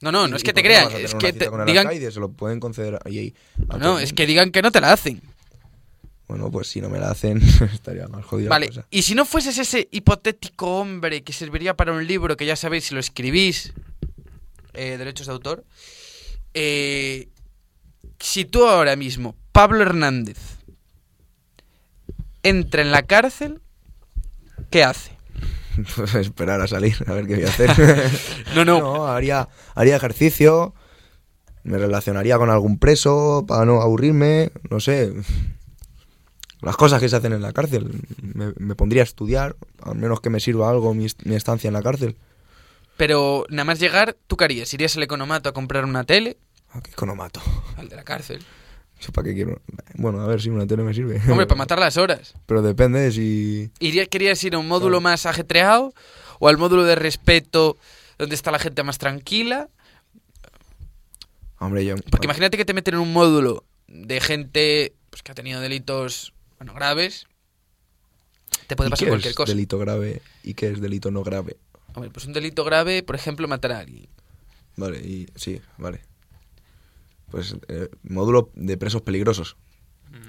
no, 0.00 0.10
no, 0.10 0.26
no 0.26 0.34
¿Y- 0.34 0.36
es 0.38 0.42
que 0.42 0.52
te 0.52 0.62
crean, 0.62 0.90
es 0.92 1.14
que 1.14 1.32
te 1.32 1.48
digan, 1.66 1.86
alcaide? 1.86 2.10
Se 2.10 2.18
lo 2.20 2.30
pueden 2.32 2.58
conceder 2.60 2.96
a 2.96 3.78
no, 3.78 3.98
es 3.98 4.12
que 4.12 4.26
digan 4.26 4.50
que 4.50 4.62
no 4.62 4.70
te 4.72 4.80
la 4.80 4.92
hacen. 4.92 5.22
Bueno, 6.26 6.50
pues 6.50 6.68
si 6.68 6.80
no 6.80 6.88
me 6.88 6.98
la 7.00 7.10
hacen, 7.10 7.40
estaría 7.74 8.06
más 8.08 8.24
jodida 8.24 8.48
la 8.48 8.54
Vale, 8.54 8.68
cosa. 8.68 8.86
y 8.90 9.02
si 9.02 9.14
no 9.14 9.24
fueses 9.24 9.58
ese 9.58 9.88
hipotético 9.90 10.78
hombre 10.80 11.22
que 11.22 11.32
serviría 11.32 11.74
para 11.74 11.92
un 11.92 12.06
libro 12.06 12.36
que 12.36 12.46
ya 12.46 12.54
sabéis 12.56 12.84
si 12.84 12.94
lo 12.94 13.00
escribís, 13.00 13.72
eh, 14.74 14.96
derechos 14.96 15.26
de 15.26 15.32
autor, 15.32 15.64
eh, 16.54 17.28
si 18.20 18.44
tú 18.44 18.64
ahora 18.66 18.94
mismo, 18.96 19.34
Pablo 19.52 19.82
Hernández, 19.82 20.58
entra 22.42 22.82
en 22.82 22.90
la 22.90 23.02
cárcel, 23.02 23.60
¿qué 24.70 24.84
hace? 24.84 25.12
Pues 25.96 26.14
esperar 26.16 26.60
a 26.60 26.66
salir, 26.66 26.96
a 27.06 27.12
ver 27.12 27.26
qué 27.26 27.36
voy 27.36 27.44
a 27.44 27.48
hacer. 27.48 27.70
No, 28.54 28.64
no, 28.64 28.80
no, 28.80 29.06
haría, 29.06 29.48
haría 29.74 29.96
ejercicio, 29.96 30.74
me 31.62 31.78
relacionaría 31.78 32.36
con 32.38 32.50
algún 32.50 32.78
preso 32.78 33.44
para 33.46 33.64
no 33.64 33.80
aburrirme, 33.80 34.50
no 34.70 34.80
sé. 34.80 35.12
Las 36.62 36.76
cosas 36.76 37.00
que 37.00 37.08
se 37.08 37.16
hacen 37.16 37.32
en 37.32 37.40
la 37.42 37.52
cárcel. 37.52 38.02
Me, 38.20 38.52
me 38.58 38.74
pondría 38.74 39.02
a 39.02 39.04
estudiar, 39.04 39.56
al 39.82 39.94
menos 39.94 40.20
que 40.20 40.28
me 40.30 40.40
sirva 40.40 40.68
algo 40.68 40.92
mi, 40.94 41.06
mi 41.24 41.34
estancia 41.34 41.68
en 41.68 41.74
la 41.74 41.82
cárcel. 41.82 42.16
pero 42.96 43.46
nada 43.48 43.64
más 43.64 43.78
llegar, 43.80 44.16
¿tú 44.26 44.36
qué 44.36 44.44
harías? 44.44 44.74
¿Irías 44.74 44.96
al 44.96 45.02
economato 45.04 45.48
a 45.48 45.52
comprar 45.52 45.84
una 45.84 46.04
tele? 46.04 46.36
¿A 46.72 46.80
qué 46.82 46.90
economato? 46.90 47.40
Al 47.76 47.88
de 47.88 47.96
la 47.96 48.04
cárcel. 48.04 48.42
¿Eso 49.00 49.12
para 49.12 49.28
qué 49.28 49.34
quiero? 49.34 49.62
Bueno, 49.94 50.20
a 50.20 50.26
ver 50.26 50.42
si 50.42 50.50
una 50.50 50.66
tele 50.66 50.82
me 50.82 50.92
sirve. 50.92 51.20
Hombre, 51.30 51.46
para 51.46 51.58
matar 51.58 51.78
las 51.78 51.96
horas. 51.96 52.34
Pero 52.46 52.60
depende 52.60 53.00
de 53.00 53.12
si... 53.12 53.70
¿Irías, 53.80 54.08
¿Querías 54.08 54.42
ir 54.44 54.54
a 54.54 54.58
un 54.58 54.68
módulo 54.68 55.00
más 55.00 55.24
ajetreado 55.24 55.94
o 56.38 56.48
al 56.48 56.58
módulo 56.58 56.84
de 56.84 56.96
respeto 56.96 57.78
donde 58.18 58.34
está 58.34 58.50
la 58.50 58.58
gente 58.58 58.82
más 58.82 58.98
tranquila? 58.98 59.70
Hombre, 61.58 61.84
yo... 61.84 61.96
Porque 62.10 62.26
imagínate 62.26 62.58
que 62.58 62.66
te 62.66 62.74
meten 62.74 62.94
en 62.94 63.00
un 63.00 63.12
módulo 63.12 63.64
de 63.88 64.20
gente 64.20 64.92
pues, 65.08 65.22
que 65.22 65.32
ha 65.32 65.34
tenido 65.34 65.60
delitos 65.60 66.34
bueno, 66.58 66.74
graves. 66.74 67.26
Te 68.66 68.76
puede 68.76 68.88
¿Y 68.88 68.90
pasar 68.90 69.06
qué 69.06 69.10
cualquier 69.10 69.30
es 69.30 69.36
cosa. 69.36 69.52
delito 69.52 69.78
grave 69.78 70.20
y 70.42 70.54
qué 70.54 70.68
es 70.68 70.80
delito 70.80 71.10
no 71.10 71.22
grave? 71.22 71.56
Hombre, 71.94 72.10
pues 72.10 72.26
un 72.26 72.34
delito 72.34 72.64
grave, 72.64 73.02
por 73.02 73.16
ejemplo, 73.16 73.48
matar 73.48 73.72
a 73.72 73.78
alguien. 73.78 74.08
Vale, 74.76 74.98
y 74.98 75.26
sí, 75.36 75.60
vale. 75.78 76.02
Pues 77.30 77.56
eh, 77.68 77.88
módulo 78.02 78.50
de 78.54 78.76
presos 78.76 79.02
peligrosos. 79.02 79.56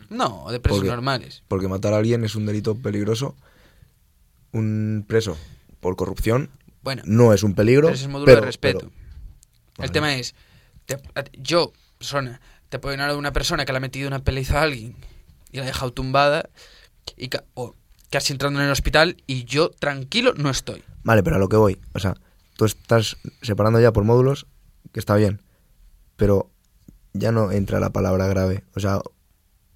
No, 0.09 0.45
de 0.51 0.59
presos 0.59 0.79
Porque- 0.79 0.91
normales. 0.91 1.43
Porque 1.47 1.67
matar 1.67 1.93
a 1.93 1.97
alguien 1.97 2.23
es 2.23 2.35
un 2.35 2.45
delito 2.45 2.75
peligroso. 2.75 3.35
Un 4.51 5.05
preso 5.07 5.37
por 5.79 5.95
corrupción 5.95 6.49
Bueno, 6.83 7.01
no 7.05 7.33
es 7.33 7.43
un 7.43 7.55
peligro. 7.55 7.87
pero 7.87 7.95
es 7.95 8.07
módulo 8.07 8.25
pero- 8.25 8.41
de 8.41 8.45
respeto. 8.45 8.91
pero- 9.75 9.85
El 9.85 9.91
tema 9.91 10.13
es, 10.15 10.35
te- 10.85 10.99
yo, 11.39 11.71
persona, 11.97 12.41
te 12.69 12.77
puedo 12.79 12.93
hablar 12.93 13.11
de 13.11 13.17
una 13.17 13.31
persona 13.33 13.65
que 13.65 13.71
le 13.71 13.77
ha 13.77 13.81
metido 13.81 14.07
una 14.07 14.23
paliza 14.23 14.59
a 14.59 14.63
alguien 14.63 14.95
y 15.51 15.57
la 15.57 15.63
ha 15.63 15.67
dejado 15.67 15.93
tumbada 15.93 16.49
y 17.17 17.29
ca- 17.29 17.45
o 17.53 17.75
casi 18.11 18.33
entrando 18.33 18.59
en 18.59 18.65
el 18.65 18.71
hospital 18.71 19.17
y 19.25 19.45
yo 19.45 19.69
tranquilo 19.69 20.33
no 20.35 20.49
estoy. 20.49 20.83
Vale, 21.03 21.23
pero 21.23 21.37
a 21.37 21.39
lo 21.39 21.47
que 21.49 21.55
voy. 21.57 21.79
O 21.93 21.99
sea, 21.99 22.15
tú 22.57 22.65
estás 22.65 23.17
separando 23.41 23.79
ya 23.79 23.93
por 23.93 24.03
módulos, 24.03 24.45
que 24.91 24.99
está 24.99 25.15
bien. 25.15 25.41
Pero 26.17 26.51
ya 27.13 27.31
no 27.31 27.51
entra 27.51 27.79
la 27.79 27.91
palabra 27.91 28.27
grave. 28.27 28.63
O 28.75 28.79
sea, 28.79 29.01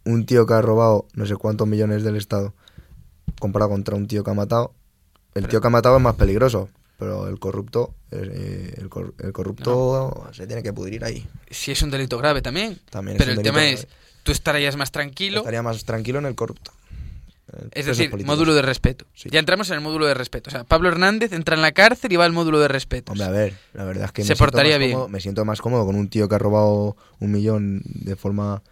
un 0.06 0.26
tío 0.26 0.46
que 0.46 0.54
ha 0.54 0.62
robado 0.62 1.08
no 1.14 1.26
sé 1.26 1.36
cuántos 1.36 1.68
millones 1.68 2.04
del 2.04 2.16
Estado 2.16 2.54
comparado 3.40 3.72
contra 3.72 3.96
un 3.96 4.08
tío 4.08 4.24
que 4.24 4.32
ha 4.32 4.36
matado. 4.36 4.74
El 5.34 5.48
tío 5.48 5.60
que 5.62 5.68
ha 5.68 5.70
matado 5.72 5.98
es 5.98 6.02
más 6.04 6.16
peligroso. 6.16 6.70
Pero 6.98 7.28
el 7.28 7.40
corrupto, 7.40 7.94
eh, 8.12 8.74
el, 8.78 8.88
cor- 8.88 9.14
el 9.20 9.34
corrupto 9.34 10.30
se 10.32 10.48
tiene 10.48 10.64
que 10.64 10.72
pudrir 10.72 11.04
ahí. 11.04 11.28
Si 11.52 11.72
es 11.72 11.82
un 11.82 11.92
delito 11.92 12.18
grave 12.18 12.42
también. 12.42 12.80
También 12.90 13.18
es 13.18 13.20
pero 13.22 13.34
un 13.34 13.40
el 13.40 13.44
tema 13.44 13.58
grave. 13.60 13.74
es, 13.74 13.88
tú 14.24 14.32
estarías 14.32 14.78
más 14.78 14.92
tranquilo. 14.92 15.40
Estaría 15.40 15.62
más 15.62 15.84
tranquilo 15.84 16.20
en 16.20 16.26
el 16.26 16.36
corrupto. 16.36 16.72
En 17.54 17.70
Es 17.74 17.86
decir, 17.86 18.10
políticos. 18.10 18.36
módulo 18.36 18.54
de 18.56 18.62
respeto. 18.64 19.06
Sí. 19.14 19.30
Ya 19.32 19.40
entramos 19.40 19.70
en 19.70 19.76
el 19.76 19.82
módulo 19.82 20.06
de 20.08 20.14
respeto. 20.16 20.50
O 20.50 20.52
sea, 20.52 20.64
Pablo 20.64 20.90
Hernández 20.90 21.32
entra 21.32 21.56
en 21.56 21.62
la 21.62 21.72
cárcel 21.74 22.12
y 22.12 22.16
va 22.16 22.26
al 22.26 22.32
módulo 22.34 22.60
de 22.60 22.68
respeto. 22.68 23.12
Hombre, 23.12 23.26
a 23.28 23.30
ver, 23.30 23.54
la 23.74 23.84
verdad 23.86 24.06
es 24.06 24.12
que 24.12 24.24
Se 24.24 24.30
me 24.30 24.36
siento 24.36 24.40
portaría 24.52 24.74
más 24.74 24.80
bien. 24.80 24.92
cómodo- 24.98 25.08
me 25.10 25.20
siento 25.20 25.46
más 25.46 25.62
cómodo 25.62 25.86
con 25.86 25.96
un 25.96 26.08
tío 26.10 26.28
que 26.28 26.36
ha 26.36 26.40
robado 26.40 26.98
un 27.20 27.32
millón 27.32 27.82
de 27.86 28.16
forma, 28.16 28.64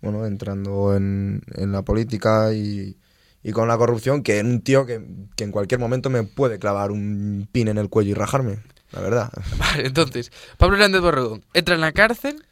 bueno, 0.00 0.24
entrando 0.26 0.96
en, 0.96 1.42
en 1.56 1.72
la 1.72 1.82
política 1.82 2.54
y, 2.54 2.96
y 3.42 3.52
con 3.52 3.68
la 3.68 3.76
corrupción 3.76 4.22
que 4.22 4.38
en 4.38 4.46
un 4.46 4.60
tío 4.62 4.86
que, 4.86 5.02
que 5.36 5.44
en 5.44 5.52
cualquier 5.52 5.78
momento 5.78 6.08
me 6.08 6.22
puede 6.22 6.58
clavar 6.58 6.90
un 6.92 7.48
pin 7.52 7.68
en 7.68 7.76
el 7.76 7.90
cuello 7.90 8.10
y 8.12 8.14
rajarme, 8.14 8.60
la 8.92 9.00
verdad. 9.02 9.30
Vale, 9.58 9.86
entonces, 9.86 10.32
Pablo 10.56 10.76
Hernández 10.76 11.02
Borregón 11.02 11.44
entra 11.52 11.74
en 11.74 11.82
la 11.82 11.92
cárcel, 11.92 12.42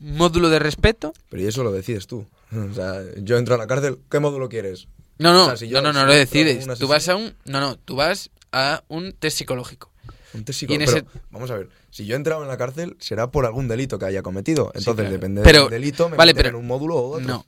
módulo 0.00 0.48
de 0.50 0.58
respeto. 0.58 1.12
Pero 1.28 1.42
y 1.42 1.46
eso 1.46 1.62
lo 1.64 1.72
decides 1.72 2.06
tú. 2.06 2.26
O 2.70 2.72
sea, 2.74 3.02
yo 3.18 3.36
entro 3.36 3.54
a 3.54 3.58
la 3.58 3.66
cárcel, 3.66 3.98
¿qué 4.10 4.20
módulo 4.20 4.48
quieres? 4.48 4.88
No, 5.18 5.32
no, 5.32 5.42
O 5.42 5.46
sea, 5.46 5.56
si 5.56 5.68
yo- 5.68 5.82
no, 5.82 5.92
no, 5.92 6.00
no 6.00 6.06
lo 6.06 6.12
decides. 6.14 6.66
Tú 6.78 6.86
vas 6.88 7.08
a 7.08 7.16
un. 7.16 7.34
No, 7.44 7.60
no, 7.60 7.76
tú 7.76 7.96
vas 7.96 8.30
a 8.52 8.82
un 8.88 9.12
test 9.12 9.38
psicológico. 9.38 9.90
Un 10.34 10.44
test 10.44 10.62
Y 10.62 10.66
en 10.74 10.80
psico- 10.80 10.90
ese- 10.90 11.02
pero, 11.02 11.24
vamos 11.30 11.50
a 11.50 11.56
ver, 11.56 11.68
si 11.90 12.06
yo 12.06 12.14
he 12.14 12.16
entrado 12.16 12.42
en 12.42 12.48
la 12.48 12.56
cárcel 12.56 12.96
será 13.00 13.30
por 13.30 13.44
algún 13.46 13.66
delito 13.68 13.98
que 13.98 14.04
haya 14.06 14.22
cometido. 14.22 14.66
Entonces, 14.74 14.94
claro. 14.94 15.10
depende 15.10 15.42
Pero- 15.42 15.62
del 15.68 15.80
delito, 15.80 16.08
me 16.08 16.16
vale, 16.16 16.34
pero- 16.34 16.50
en 16.50 16.54
un 16.54 16.66
módulo 16.66 16.96
o 16.96 17.08
otro. 17.16 17.26
No. 17.26 17.44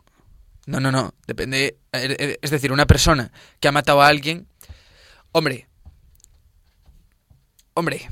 No, 0.67 0.81
no, 0.81 0.91
no. 0.93 1.15
Depende. 1.27 1.79
eh, 1.93 2.17
eh, 2.19 2.39
Es 2.43 2.51
decir, 2.51 2.71
una 2.73 2.87
persona 2.87 3.33
que 3.61 3.69
ha 3.69 3.73
matado 3.73 4.03
a 4.03 4.09
alguien. 4.09 4.47
Hombre. 5.33 5.67
Hombre. 7.75 8.09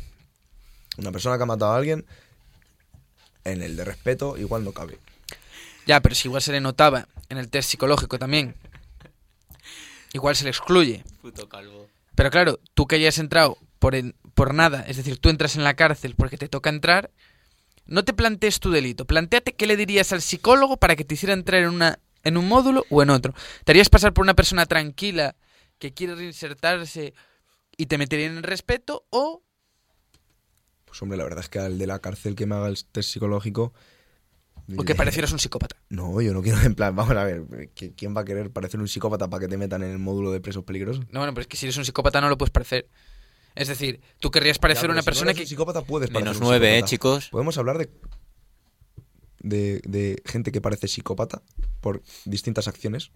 Una 0.96 1.12
persona 1.12 1.36
que 1.36 1.42
ha 1.42 1.46
matado 1.46 1.72
a 1.72 1.76
alguien, 1.76 2.06
en 3.50 3.62
el 3.62 3.76
de 3.76 3.84
respeto, 3.84 4.36
igual 4.36 4.64
no 4.64 4.72
cabe. 4.72 4.98
Ya, 5.86 6.00
pero 6.00 6.14
si 6.14 6.28
igual 6.28 6.42
se 6.42 6.52
le 6.52 6.60
notaba 6.60 7.08
en 7.28 7.38
el 7.38 7.48
test 7.48 7.70
psicológico 7.70 8.18
también. 8.18 8.54
Igual 10.12 10.36
se 10.36 10.44
le 10.44 10.50
excluye. 10.50 11.04
Puto 11.22 11.48
calvo. 11.48 11.88
Pero 12.14 12.30
claro, 12.30 12.60
tú 12.74 12.86
que 12.86 12.96
hayas 12.96 13.18
entrado 13.18 13.58
por, 13.78 13.94
en- 13.94 14.14
por 14.34 14.54
nada, 14.54 14.84
es 14.88 14.96
decir, 14.96 15.18
tú 15.18 15.28
entras 15.28 15.56
en 15.56 15.64
la 15.64 15.74
cárcel 15.74 16.14
porque 16.16 16.36
te 16.38 16.48
toca 16.48 16.70
entrar, 16.70 17.10
no 17.86 18.04
te 18.04 18.12
plantees 18.12 18.60
tu 18.60 18.70
delito. 18.70 19.04
Plantéate 19.06 19.54
qué 19.54 19.66
le 19.66 19.76
dirías 19.76 20.12
al 20.12 20.22
psicólogo 20.22 20.76
para 20.76 20.96
que 20.96 21.04
te 21.04 21.14
hiciera 21.14 21.32
entrar 21.34 21.62
en, 21.62 21.68
una, 21.70 21.98
en 22.24 22.36
un 22.36 22.48
módulo 22.48 22.84
o 22.90 23.02
en 23.02 23.10
otro. 23.10 23.34
¿Te 23.64 23.72
harías 23.72 23.88
pasar 23.88 24.12
por 24.12 24.22
una 24.22 24.34
persona 24.34 24.66
tranquila 24.66 25.36
que 25.78 25.94
quiere 25.94 26.14
reinsertarse 26.16 27.14
y 27.76 27.86
te 27.86 27.98
metería 27.98 28.26
en 28.26 28.36
el 28.38 28.42
respeto 28.42 29.04
o... 29.10 29.42
Pues 30.98 31.02
hombre, 31.04 31.16
la 31.16 31.22
verdad 31.22 31.40
es 31.44 31.48
que 31.48 31.60
al 31.60 31.78
de 31.78 31.86
la 31.86 32.00
cárcel 32.00 32.34
que 32.34 32.44
me 32.44 32.56
haga 32.56 32.66
el 32.66 32.84
test 32.86 33.10
psicológico... 33.12 33.72
o 34.76 34.82
que 34.82 34.94
le- 34.94 34.94
parecieras 34.96 35.30
un 35.30 35.38
psicópata? 35.38 35.76
No, 35.90 36.20
yo 36.20 36.34
no 36.34 36.42
quiero, 36.42 36.60
en 36.64 36.74
plan, 36.74 36.96
vamos 36.96 37.16
a 37.16 37.22
ver, 37.22 37.42
¿qui- 37.76 37.94
¿quién 37.96 38.16
va 38.16 38.22
a 38.22 38.24
querer 38.24 38.50
parecer 38.50 38.80
un 38.80 38.88
psicópata 38.88 39.30
para 39.30 39.42
que 39.42 39.48
te 39.48 39.56
metan 39.56 39.84
en 39.84 39.90
el 39.92 39.98
módulo 40.00 40.32
de 40.32 40.40
presos 40.40 40.64
peligrosos? 40.64 41.04
No, 41.12 41.20
bueno, 41.20 41.32
pero 41.34 41.42
es 41.42 41.46
que 41.46 41.56
si 41.56 41.66
eres 41.66 41.76
un 41.76 41.84
psicópata 41.84 42.20
no 42.20 42.28
lo 42.28 42.36
puedes 42.36 42.50
parecer. 42.50 42.88
Es 43.54 43.68
decir, 43.68 44.00
tú 44.18 44.32
querrías 44.32 44.56
Ya, 44.56 44.60
parecer 44.60 44.82
pero 44.82 44.92
una 44.94 45.02
si 45.02 45.04
no 45.06 45.10
persona 45.10 45.30
eres 45.30 45.36
que... 45.36 45.42
un 45.44 45.48
psicópata 45.48 45.82
puedes 45.82 46.08
parecer 46.10 46.24
Menos 46.24 46.38
un 46.40 46.42
nueve, 46.48 46.78
eh, 46.78 46.82
chicos. 46.82 47.28
Podemos 47.28 47.56
hablar 47.58 47.78
de, 47.78 47.88
de, 49.38 49.80
de 49.86 50.20
gente 50.26 50.50
que 50.50 50.60
parece 50.60 50.88
psicópata 50.88 51.42
por 51.80 52.02
distintas 52.24 52.66
acciones. 52.66 53.12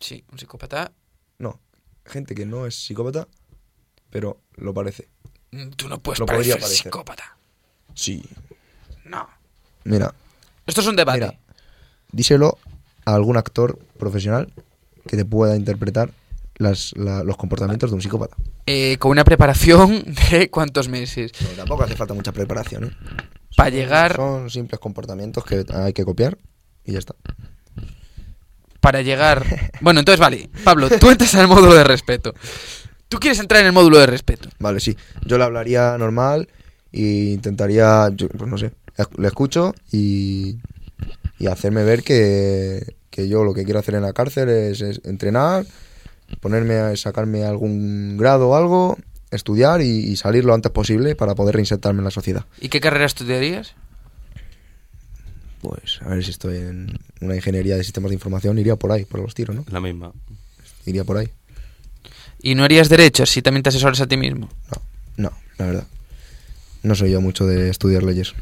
Sí, 0.00 0.24
un 0.32 0.38
psicópata... 0.40 0.92
No, 1.38 1.60
gente 2.04 2.34
que 2.34 2.46
no 2.46 2.66
es 2.66 2.74
psicópata, 2.74 3.28
pero 4.10 4.40
lo 4.56 4.74
parece. 4.74 5.08
Mm, 5.52 5.68
Tú 5.76 5.88
no 5.88 5.98
puedes 6.00 6.18
Lo 6.18 6.26
podría 6.26 6.54
parecer 6.54 6.60
parecer. 6.60 6.76
psicópata. 6.84 7.36
Sí. 7.94 8.22
No. 9.04 9.28
Mira, 9.84 10.14
Esto 10.66 10.80
es 10.80 10.86
un 10.86 10.96
debate. 10.96 11.20
Mira, 11.20 11.38
díselo 12.12 12.58
a 13.04 13.14
algún 13.14 13.36
actor 13.36 13.78
profesional 13.98 14.52
que 15.08 15.16
te 15.16 15.24
pueda 15.24 15.56
interpretar 15.56 16.10
las, 16.56 16.92
la- 16.96 17.24
los 17.24 17.36
comportamientos 17.36 17.90
de 17.90 17.96
un 17.96 18.02
psicópata. 18.02 18.36
Eh, 18.66 18.96
con 18.98 19.10
una 19.10 19.24
preparación 19.24 20.04
de 20.30 20.48
cuántos 20.50 20.88
meses. 20.88 21.32
No, 21.40 21.48
tampoco 21.50 21.82
hace 21.84 21.96
falta 21.96 22.14
mucha 22.14 22.32
preparación, 22.32 22.84
¿eh? 22.84 22.90
Para 23.56 23.70
llegar, 23.70 24.16
Son 24.16 24.48
simples 24.50 24.78
comportamientos 24.80 25.44
que 25.44 25.64
hay 25.74 25.92
que 25.92 26.04
copiar 26.04 26.38
y 26.84 26.92
ya 26.92 26.98
está. 27.00 27.14
para 28.80 29.02
llegar. 29.02 29.44
Bueno, 29.80 29.98
entonces 30.00 30.20
vale, 30.20 30.48
Pablo, 30.64 30.88
tú 31.00 31.10
entras 31.10 31.34
en 31.34 31.40
el 31.40 31.48
módulo 31.48 31.74
de 31.74 31.82
respeto. 31.84 32.34
Tú 33.12 33.20
quieres 33.20 33.40
entrar 33.40 33.60
en 33.60 33.66
el 33.66 33.72
módulo 33.74 33.98
de 33.98 34.06
respeto. 34.06 34.48
Vale, 34.58 34.80
sí. 34.80 34.96
Yo 35.26 35.36
le 35.36 35.44
hablaría 35.44 35.98
normal 35.98 36.48
e 36.90 37.34
intentaría, 37.34 38.08
yo, 38.14 38.26
pues 38.30 38.50
no 38.50 38.56
sé, 38.56 38.72
le 39.18 39.28
escucho 39.28 39.74
y, 39.92 40.56
y 41.38 41.46
hacerme 41.46 41.84
ver 41.84 42.02
que, 42.02 42.96
que 43.10 43.28
yo 43.28 43.44
lo 43.44 43.52
que 43.52 43.64
quiero 43.64 43.80
hacer 43.80 43.96
en 43.96 44.00
la 44.00 44.14
cárcel 44.14 44.48
es, 44.48 44.80
es 44.80 45.02
entrenar, 45.04 45.66
ponerme 46.40 46.76
a 46.76 46.96
sacarme 46.96 47.44
algún 47.44 48.16
grado 48.16 48.48
o 48.48 48.56
algo, 48.56 48.96
estudiar 49.30 49.82
y, 49.82 49.90
y 49.90 50.16
salir 50.16 50.46
lo 50.46 50.54
antes 50.54 50.72
posible 50.72 51.14
para 51.14 51.34
poder 51.34 51.56
reinsertarme 51.56 51.98
en 51.98 52.04
la 52.04 52.10
sociedad. 52.10 52.46
¿Y 52.62 52.70
qué 52.70 52.80
carrera 52.80 53.04
estudiarías? 53.04 53.74
Pues 55.60 56.00
a 56.00 56.08
ver 56.08 56.24
si 56.24 56.30
estoy 56.30 56.56
en 56.56 56.98
una 57.20 57.36
ingeniería 57.36 57.76
de 57.76 57.84
sistemas 57.84 58.08
de 58.08 58.14
información, 58.14 58.58
iría 58.58 58.76
por 58.76 58.90
ahí, 58.90 59.04
por 59.04 59.20
los 59.20 59.34
tiros, 59.34 59.54
¿no? 59.54 59.66
La 59.68 59.82
misma. 59.82 60.12
Iría 60.86 61.04
por 61.04 61.18
ahí. 61.18 61.28
¿Y 62.42 62.54
no 62.54 62.64
harías 62.64 62.88
derecho 62.88 63.26
si 63.26 63.42
también 63.42 63.62
te 63.62 63.68
asesoras 63.68 64.00
a 64.00 64.06
ti 64.06 64.16
mismo? 64.16 64.48
No, 64.70 64.82
no, 65.16 65.32
la 65.58 65.66
verdad. 65.66 65.86
No 66.82 66.94
soy 66.94 67.12
yo 67.12 67.20
mucho 67.20 67.46
de 67.46 67.70
estudiar 67.70 68.02
leyes, 68.02 68.34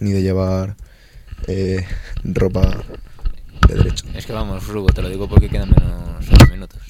ni 0.00 0.12
de 0.12 0.22
llevar 0.22 0.76
eh, 1.48 1.84
ropa 2.22 2.84
de 3.68 3.74
derecho. 3.74 4.06
Es 4.14 4.26
que 4.26 4.32
vamos, 4.32 4.66
Rubo, 4.68 4.86
te 4.86 5.02
lo 5.02 5.08
digo 5.08 5.28
porque 5.28 5.48
quedan 5.48 5.70
menos 5.70 6.26
8 6.30 6.46
minutos. 6.52 6.80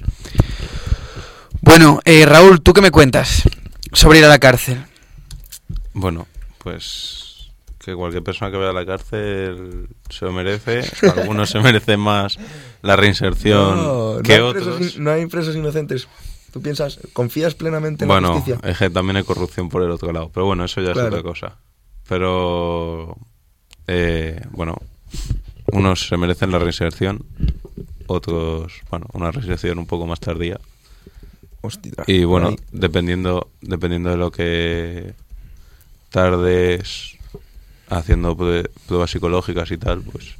Bueno, 1.62 2.00
eh, 2.04 2.26
Raúl, 2.26 2.60
¿tú 2.60 2.72
qué 2.72 2.82
me 2.82 2.90
cuentas 2.90 3.42
sobre 3.92 4.18
ir 4.18 4.24
a 4.24 4.28
la 4.28 4.38
cárcel? 4.38 4.84
Bueno, 5.94 6.26
pues 6.58 7.31
que 7.84 7.94
cualquier 7.94 8.22
persona 8.22 8.50
que 8.50 8.56
vaya 8.56 8.70
a 8.70 8.72
la 8.72 8.86
cárcel 8.86 9.88
se 10.08 10.24
lo 10.24 10.32
merece. 10.32 10.82
Algunos 11.16 11.50
se 11.50 11.58
merecen 11.62 12.00
más 12.00 12.38
la 12.82 12.96
reinserción 12.96 13.76
No, 13.76 14.16
que 14.22 14.38
no 14.38 14.48
otros. 14.48 14.98
no 14.98 15.10
hay 15.10 15.26
presos 15.26 15.56
inocentes. 15.56 16.08
¿Tú 16.52 16.60
piensas, 16.62 16.98
confías 17.14 17.54
plenamente 17.54 18.04
en 18.04 18.08
la 18.08 18.14
Bueno, 18.14 18.34
justicia? 18.34 18.60
es 18.68 18.76
que 18.78 18.90
también 18.90 19.16
hay 19.16 19.22
corrupción 19.24 19.68
por 19.68 19.82
el 19.82 19.90
otro 19.90 20.12
lado. 20.12 20.30
Pero 20.32 20.46
bueno, 20.46 20.64
eso 20.64 20.80
ya 20.82 20.92
Claro. 20.92 21.08
es 21.08 21.14
otra 21.14 21.22
cosa. 21.22 21.56
Pero, 22.08 23.16
eh, 23.86 24.40
bueno, 24.50 24.76
unos 25.72 26.06
se 26.08 26.16
merecen 26.18 26.50
la 26.52 26.58
reinserción, 26.58 27.24
otros, 28.06 28.82
bueno, 28.90 29.06
una 29.14 29.30
reinserción 29.30 29.78
un 29.78 29.86
poco 29.86 30.06
más 30.06 30.20
tardía. 30.20 30.60
Hostia, 31.62 31.92
Y 32.06 32.24
bueno, 32.24 32.48
ahí. 32.48 32.56
dependiendo, 32.72 33.48
dependiendo 33.62 34.10
de 34.10 34.16
lo 34.18 34.30
que 34.30 35.14
tardes 36.10 37.16
haciendo 37.98 38.36
prue- 38.36 38.68
pruebas 38.86 39.10
psicológicas 39.10 39.70
y 39.70 39.78
tal, 39.78 40.02
pues 40.02 40.34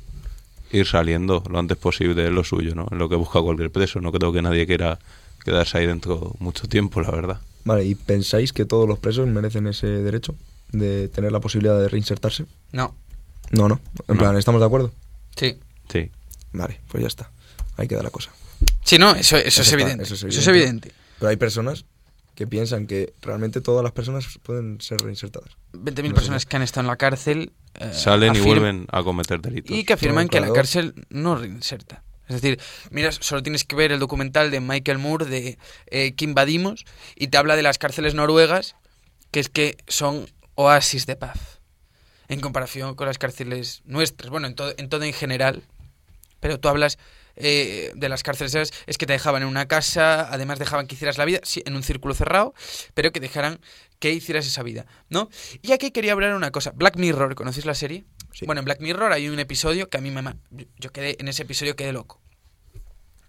ir 0.71 0.87
saliendo 0.87 1.43
lo 1.51 1.59
antes 1.59 1.77
posible 1.77 2.25
es 2.25 2.31
lo 2.33 2.45
suyo, 2.45 2.75
¿no? 2.75 2.87
Es 2.91 2.97
lo 2.99 3.09
que 3.09 3.17
busca 3.17 3.41
cualquier 3.41 3.71
preso. 3.71 4.01
No 4.01 4.11
creo 4.13 4.33
que 4.33 4.43
nadie 4.43 4.67
quiera 4.67 4.99
quedarse 5.45 5.79
ahí 5.79 5.87
dentro 5.87 6.35
mucho 6.39 6.67
tiempo, 6.69 7.01
la 7.01 7.11
verdad. 7.11 7.41
Vale, 7.65 7.85
¿y 7.85 7.95
pensáis 7.95 8.53
que 8.53 8.65
todos 8.65 8.89
los 8.89 8.99
presos 8.99 9.27
merecen 9.29 9.67
ese 9.67 9.87
derecho 9.87 10.35
de 10.71 11.09
tener 11.09 11.31
la 11.33 11.41
posibilidad 11.41 11.79
de 11.79 11.89
reinsertarse? 11.89 12.47
No. 12.73 12.95
No, 13.51 13.69
no. 13.69 13.81
En 14.09 14.15
No. 14.17 14.21
plan, 14.21 14.37
¿estamos 14.37 14.61
de 14.61 14.67
acuerdo? 14.67 14.93
Sí. 15.37 15.59
Sí. 15.93 16.11
Vale, 16.53 16.81
pues 16.89 17.03
ya 17.03 17.09
está. 17.09 17.31
Ahí 17.77 17.87
queda 17.87 18.03
la 18.03 18.11
cosa. 18.11 18.31
Sí, 18.85 18.99
no, 18.99 19.11
eso, 19.15 19.37
eso, 19.37 19.47
Eso 19.49 19.61
es 19.63 19.69
está- 19.69 19.75
evidente. 19.81 20.05
eso 20.05 20.15
Eso 20.15 20.27
es 20.27 20.47
evidente. 20.47 20.93
Pero 21.19 21.29
hay 21.31 21.37
personas 21.37 21.85
que 22.35 22.47
piensan 22.47 22.87
que 22.87 23.13
realmente 23.21 23.61
todas 23.61 23.83
las 23.83 23.93
personas 23.93 24.39
pueden 24.43 24.81
ser 24.81 25.01
reinsertadas. 25.03 25.51
20.000 25.73 26.09
No 26.09 26.15
personas 26.15 26.47
que 26.47 26.57
han 26.57 26.63
estado 26.63 26.83
en 26.83 26.87
la 26.89 26.97
cárcel. 26.97 27.53
eh, 27.75 27.93
Salen 27.93 28.35
y 28.35 28.41
vuelven 28.41 28.87
a 28.91 29.03
cometer 29.03 29.41
delitos. 29.41 29.77
Y 29.77 29.85
que 29.85 29.93
afirman 29.95 30.27
No, 30.27 30.31
que 30.31 30.41
la 30.41 30.53
cárcel 30.53 30.95
no 31.11 31.37
reinserta. 31.37 32.03
Es 32.29 32.41
decir, 32.41 32.59
mira, 32.91 33.13
solo 33.13 33.43
tienes 33.43 33.65
que 33.65 33.77
ver 33.77 33.93
el 33.93 33.99
documental 33.99 34.51
de 34.51 34.61
Michael 34.61 34.99
Moore 34.99 35.27
de 35.27 35.59
eh, 35.89 36.15
que 36.15 36.25
invadimos 36.25 36.85
y 37.17 37.29
te 37.29 37.37
habla 37.37 37.57
de 37.57 37.63
las 37.63 37.79
cárceles 37.79 38.15
noruegas, 38.15 38.77
que 39.31 39.41
es 39.41 39.49
que 39.49 39.77
son 39.89 40.27
oasis 40.55 41.05
de 41.07 41.17
paz 41.17 41.61
en 42.29 42.41
comparación 42.41 42.95
con 42.95 43.07
las 43.07 43.19
cárceles 43.19 43.83
nuestras. 43.85 44.31
Bueno, 44.31 44.47
en 44.47 44.55
todo 44.55 44.73
en, 44.79 44.89
todo 44.89 45.03
en 45.03 45.13
general, 45.13 45.63
pero 46.41 46.59
tú 46.59 46.69
hablas 46.69 46.99
eh, 47.45 47.91
de 47.97 48.09
las 48.09 48.23
cárceles 48.23 48.73
es 48.87 48.99
que 48.99 49.05
te 49.05 49.13
dejaban 49.13 49.43
en 49.43 49.49
una 49.49 49.67
casa, 49.67 50.33
además 50.33 50.61
dejaban 50.61 50.87
que 50.87 50.95
hicieras 50.95 51.19
la 51.19 51.25
vida 51.25 51.41
sí, 51.43 51.61
en 51.67 51.75
un 51.75 51.83
círculo 51.83 52.15
cerrado, 52.15 52.55
pero 52.95 53.11
que 53.11 53.19
dejaran 53.19 53.61
que 53.99 54.13
hicieras 54.13 54.47
esa 54.47 54.63
vida, 54.63 54.87
¿no? 55.09 55.29
Y 55.61 55.73
aquí 55.73 55.91
quería 55.91 56.13
hablar 56.13 56.35
una 56.35 56.53
cosa. 56.53 56.71
Black 56.73 56.97
Mirror, 56.97 57.35
¿conocéis 57.35 57.67
la 57.67 57.75
serie? 57.75 58.05
Sí. 58.33 58.47
Bueno, 58.47 58.61
en 58.61 58.65
Black 58.65 58.81
Mirror 58.81 59.13
hay 59.13 59.29
un 59.29 59.41
episodio 59.41 59.91
que 59.91 59.99
a 59.99 60.01
mí 60.01 60.13
me... 60.13 60.23
Yo 60.79 60.93
quedé, 60.93 61.17
en 61.19 61.27
ese 61.27 61.43
episodio 61.43 61.75
quedé 61.75 61.93
loco. 61.93 62.23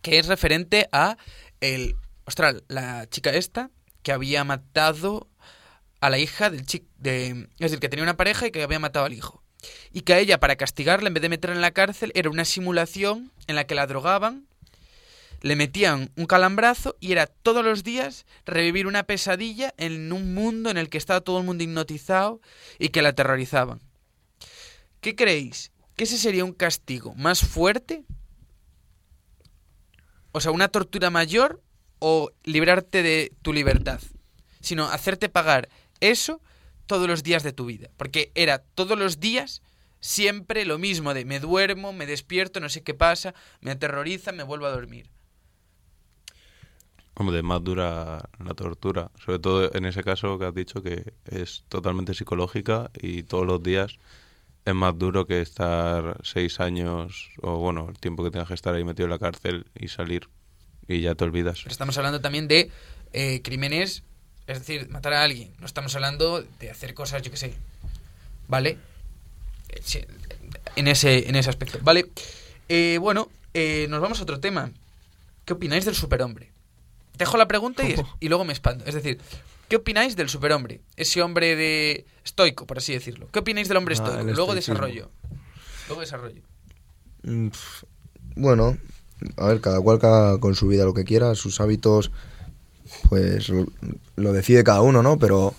Que 0.03 0.19
es 0.19 0.27
referente 0.27 0.89
a 0.91 1.17
el... 1.59 1.95
Ostras, 2.25 2.63
la 2.67 3.09
chica 3.09 3.31
esta 3.31 3.71
que 4.03 4.11
había 4.11 4.43
matado 4.43 5.27
a 6.01 6.09
la 6.11 6.19
hija 6.19 6.51
del 6.51 6.65
chico... 6.67 6.85
De, 6.97 7.29
es 7.29 7.59
decir, 7.59 7.79
que 7.79 7.89
tenía 7.89 8.03
una 8.03 8.17
pareja 8.17 8.45
y 8.45 8.51
que 8.51 8.61
había 8.61 8.79
matado 8.79 9.05
al 9.05 9.13
hijo. 9.13 9.42
Y 9.91 10.01
que 10.01 10.13
a 10.13 10.19
ella, 10.19 10.39
para 10.39 10.55
castigarla, 10.55 11.07
en 11.07 11.13
vez 11.13 11.21
de 11.21 11.29
meterla 11.29 11.55
en 11.55 11.61
la 11.61 11.71
cárcel, 11.71 12.11
era 12.15 12.29
una 12.29 12.45
simulación 12.45 13.31
en 13.47 13.55
la 13.55 13.65
que 13.65 13.75
la 13.75 13.87
drogaban, 13.87 14.47
le 15.43 15.57
metían 15.57 16.09
un 16.15 16.25
calambrazo 16.25 16.95
y 17.01 17.11
era 17.11 17.27
todos 17.27 17.65
los 17.65 17.83
días 17.83 18.25
revivir 18.45 18.87
una 18.87 19.03
pesadilla 19.03 19.73
en 19.77 20.11
un 20.13 20.33
mundo 20.33 20.69
en 20.69 20.77
el 20.77 20.89
que 20.89 20.97
estaba 20.97 21.19
todo 21.19 21.39
el 21.39 21.45
mundo 21.45 21.65
hipnotizado 21.65 22.39
y 22.79 22.89
que 22.89 23.01
la 23.01 23.09
aterrorizaban. 23.09 23.81
¿Qué 25.01 25.15
creéis? 25.15 25.73
¿Que 25.97 26.05
ese 26.05 26.17
sería 26.17 26.45
un 26.45 26.53
castigo 26.53 27.13
más 27.15 27.41
fuerte? 27.41 28.05
O 30.31 30.39
sea, 30.39 30.51
una 30.51 30.69
tortura 30.69 31.09
mayor 31.09 31.61
o 31.99 32.31
librarte 32.43 33.03
de 33.03 33.33
tu 33.41 33.51
libertad. 33.51 33.99
Sino 34.61 34.85
hacerte 34.85 35.27
pagar 35.27 35.67
eso 35.99 36.41
todos 36.85 37.07
los 37.07 37.23
días 37.23 37.43
de 37.43 37.53
tu 37.53 37.65
vida. 37.65 37.89
Porque 37.97 38.31
era 38.35 38.59
todos 38.59 38.97
los 38.97 39.19
días 39.19 39.61
siempre 39.99 40.65
lo 40.65 40.77
mismo 40.77 41.13
de 41.13 41.23
me 41.25 41.39
duermo, 41.39 41.93
me 41.93 42.05
despierto, 42.05 42.59
no 42.59 42.69
sé 42.69 42.83
qué 42.83 42.93
pasa, 42.93 43.33
me 43.61 43.71
aterroriza, 43.71 44.31
me 44.33 44.43
vuelvo 44.43 44.65
a 44.65 44.71
dormir. 44.71 45.09
Hombre, 47.15 47.41
más 47.43 47.63
dura 47.63 48.29
la 48.43 48.53
tortura. 48.55 49.11
Sobre 49.23 49.39
todo 49.39 49.73
en 49.73 49.85
ese 49.85 50.03
caso 50.03 50.37
que 50.39 50.45
has 50.45 50.53
dicho 50.53 50.81
que 50.81 51.13
es 51.25 51.63
totalmente 51.69 52.13
psicológica 52.13 52.91
y 52.99 53.23
todos 53.23 53.45
los 53.45 53.61
días 53.61 53.97
es 54.65 54.73
más 54.73 54.97
duro 54.97 55.25
que 55.25 55.41
estar 55.41 56.17
seis 56.23 56.59
años 56.59 57.29
o 57.41 57.57
bueno, 57.57 57.87
el 57.89 57.99
tiempo 57.99 58.23
que 58.23 58.31
tengas 58.31 58.47
que 58.47 58.53
estar 58.53 58.73
ahí 58.73 58.83
metido 58.83 59.05
en 59.05 59.11
la 59.11 59.19
cárcel 59.19 59.65
y 59.75 59.89
salir 59.89 60.29
y 60.87 61.01
ya 61.01 61.15
te 61.15 61.23
olvidas. 61.23 61.59
Pero 61.63 61.71
estamos 61.71 61.97
hablando 61.97 62.19
también 62.19 62.47
de 62.47 62.71
eh, 63.13 63.41
crímenes, 63.41 64.03
es 64.47 64.59
decir, 64.59 64.89
matar 64.89 65.13
a 65.13 65.23
alguien. 65.23 65.51
No 65.59 65.65
estamos 65.65 65.95
hablando 65.95 66.43
de 66.59 66.69
hacer 66.69 66.93
cosas, 66.93 67.21
yo 67.21 67.31
qué 67.31 67.37
sé. 67.37 67.53
¿Vale? 68.47 68.77
Eh, 69.69 70.07
En 70.75 70.87
ese, 70.87 71.29
en 71.29 71.35
ese 71.35 71.49
aspecto. 71.49 71.79
Vale. 71.81 72.09
Eh, 72.69 72.97
bueno, 72.99 73.29
eh, 73.53 73.87
nos 73.89 74.01
vamos 74.01 74.19
a 74.19 74.23
otro 74.23 74.39
tema. 74.39 74.71
¿Qué 75.45 75.53
opináis 75.53 75.85
del 75.85 75.95
superhombre? 75.95 76.49
Dejo 77.17 77.37
la 77.37 77.47
pregunta 77.47 77.83
y, 77.87 77.95
y 78.19 78.29
luego 78.29 78.43
me 78.45 78.53
expando. 78.53 78.85
Es 78.85 78.95
decir, 78.95 79.19
¿qué 79.69 79.75
opináis 79.77 80.15
del 80.15 80.29
superhombre? 80.29 80.81
Ese 80.95 81.21
hombre 81.21 81.55
de 81.55 82.05
estoico, 82.25 82.65
por 82.65 82.77
así 82.79 82.93
decirlo. 82.93 83.27
¿Qué 83.31 83.39
opináis 83.39 83.67
del 83.67 83.77
hombre 83.77 83.95
Ah, 83.99 84.03
estoico? 84.03 84.31
Luego 84.33 84.55
desarrollo. 84.55 85.09
Luego 85.87 86.01
desarrollo. 86.01 86.41
Mm, 87.23 87.49
Bueno, 88.35 88.77
a 89.37 89.47
ver, 89.47 89.61
cada 89.61 89.79
cual 89.79 89.99
haga 90.01 90.39
con 90.39 90.55
su 90.55 90.67
vida 90.67 90.85
lo 90.85 90.93
que 90.93 91.03
quiera, 91.03 91.35
sus 91.35 91.61
hábitos, 91.61 92.11
pues 93.09 93.49
lo, 94.15 94.33
decide 94.33 94.63
cada 94.63 94.81
uno, 94.81 95.03
¿no? 95.03 95.17
Pero 95.17 95.53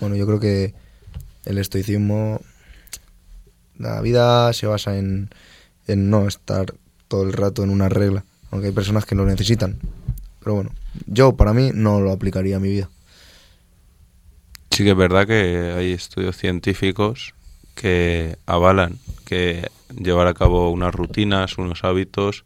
bueno, 0.00 0.16
yo 0.16 0.26
creo 0.26 0.40
que 0.40 0.74
el 1.44 1.58
estoicismo, 1.58 2.40
la 3.78 4.00
vida 4.00 4.52
se 4.52 4.66
basa 4.66 4.96
en, 4.96 5.30
en 5.86 6.10
no 6.10 6.26
estar 6.28 6.74
todo 7.08 7.24
el 7.24 7.32
rato 7.32 7.62
en 7.62 7.70
una 7.70 7.88
regla, 7.88 8.24
aunque 8.50 8.68
hay 8.68 8.72
personas 8.72 9.06
que 9.06 9.14
lo 9.14 9.24
necesitan. 9.24 9.78
Pero 10.40 10.54
bueno, 10.54 10.70
yo 11.06 11.36
para 11.36 11.52
mí 11.52 11.70
no 11.74 12.00
lo 12.00 12.12
aplicaría 12.12 12.56
a 12.56 12.60
mi 12.60 12.68
vida. 12.68 12.88
Sí 14.70 14.84
que 14.84 14.90
es 14.90 14.96
verdad 14.96 15.26
que 15.26 15.74
hay 15.76 15.92
estudios 15.92 16.36
científicos 16.36 17.34
que 17.74 18.36
avalan 18.46 18.98
que 19.24 19.68
llevar 19.94 20.26
a 20.26 20.34
cabo 20.34 20.70
unas 20.70 20.94
rutinas, 20.94 21.58
unos 21.58 21.84
hábitos 21.84 22.44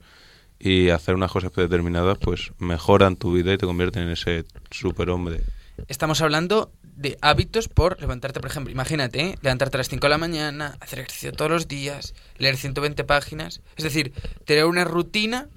y 0.62 0.90
hacer 0.90 1.16
unas 1.16 1.33
cosas 1.33 1.53
determinadas 1.53 2.18
pues 2.18 2.53
mejoran 2.59 3.16
tu 3.16 3.33
vida 3.33 3.53
y 3.53 3.59
te 3.59 3.66
convierten 3.66 4.05
en 4.05 4.11
ese 4.11 4.44
superhombre. 4.70 5.40
Estamos 5.88 6.22
hablando 6.22 6.70
de 6.83 7.18
hábitos 7.20 7.68
por 7.68 8.01
levantarte, 8.01 8.38
por 8.38 8.48
ejemplo, 8.48 8.70
imagínate, 8.70 9.20
¿eh? 9.20 9.38
levantarte 9.42 9.77
a 9.77 9.79
las 9.79 9.88
5 9.88 10.07
de 10.07 10.11
la 10.11 10.18
mañana, 10.18 10.77
hacer 10.79 11.01
ejercicio 11.01 11.33
todos 11.33 11.51
los 11.51 11.66
días, 11.66 12.14
leer 12.38 12.57
120 12.57 13.03
páginas, 13.03 13.61
es 13.77 13.83
decir, 13.83 14.12
tener 14.44 14.66
una 14.66 14.85
rutina 14.85 15.48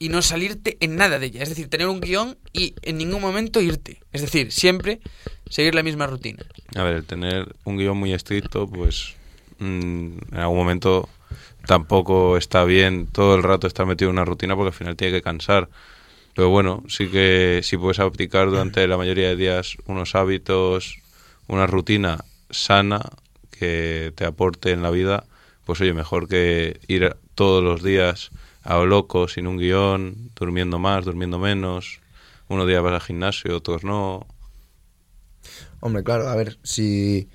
y 0.00 0.08
no 0.08 0.20
salirte 0.20 0.78
en 0.80 0.96
nada 0.96 1.20
de 1.20 1.26
ella, 1.26 1.42
es 1.44 1.50
decir, 1.50 1.68
tener 1.68 1.86
un 1.86 2.00
guion 2.00 2.36
y 2.52 2.74
en 2.82 2.98
ningún 2.98 3.20
momento 3.20 3.60
irte, 3.60 4.00
es 4.12 4.22
decir, 4.22 4.50
siempre 4.50 5.00
seguir 5.48 5.76
la 5.76 5.84
misma 5.84 6.08
rutina. 6.08 6.44
A 6.74 6.82
ver, 6.82 7.04
tener 7.04 7.54
un 7.64 7.76
guion 7.76 7.96
muy 7.96 8.14
estricto 8.14 8.66
pues 8.66 9.14
mm, 9.58 10.18
en 10.32 10.38
algún 10.38 10.56
momento 10.56 11.08
tampoco 11.66 12.36
está 12.36 12.64
bien 12.64 13.06
todo 13.06 13.34
el 13.34 13.42
rato 13.42 13.66
estar 13.66 13.86
metido 13.86 14.10
en 14.10 14.16
una 14.16 14.24
rutina 14.24 14.56
porque 14.56 14.68
al 14.68 14.74
final 14.74 14.96
tiene 14.96 15.12
que 15.14 15.22
cansar. 15.22 15.68
Pero 16.34 16.48
bueno, 16.48 16.84
sí 16.88 17.08
que 17.08 17.60
si 17.62 17.76
puedes 17.76 17.98
aplicar 17.98 18.48
durante 18.50 18.86
la 18.86 18.96
mayoría 18.96 19.28
de 19.28 19.36
días 19.36 19.76
unos 19.86 20.14
hábitos, 20.14 20.98
una 21.48 21.66
rutina 21.66 22.24
sana 22.50 23.00
que 23.50 24.12
te 24.14 24.24
aporte 24.24 24.70
en 24.70 24.82
la 24.82 24.90
vida, 24.90 25.24
pues 25.64 25.80
oye, 25.80 25.92
mejor 25.92 26.28
que 26.28 26.80
ir 26.88 27.16
todos 27.34 27.62
los 27.62 27.82
días 27.82 28.30
a 28.62 28.76
lo 28.76 28.86
loco, 28.86 29.28
sin 29.28 29.46
un 29.46 29.58
guion, 29.58 30.30
durmiendo 30.34 30.78
más, 30.78 31.04
durmiendo 31.04 31.38
menos. 31.38 32.00
Unos 32.48 32.66
días 32.66 32.82
vas 32.82 32.94
al 32.94 33.00
gimnasio, 33.00 33.56
otros 33.56 33.84
no. 33.84 34.26
Hombre, 35.80 36.02
claro, 36.02 36.28
a 36.28 36.36
ver, 36.36 36.58
si 36.62 37.28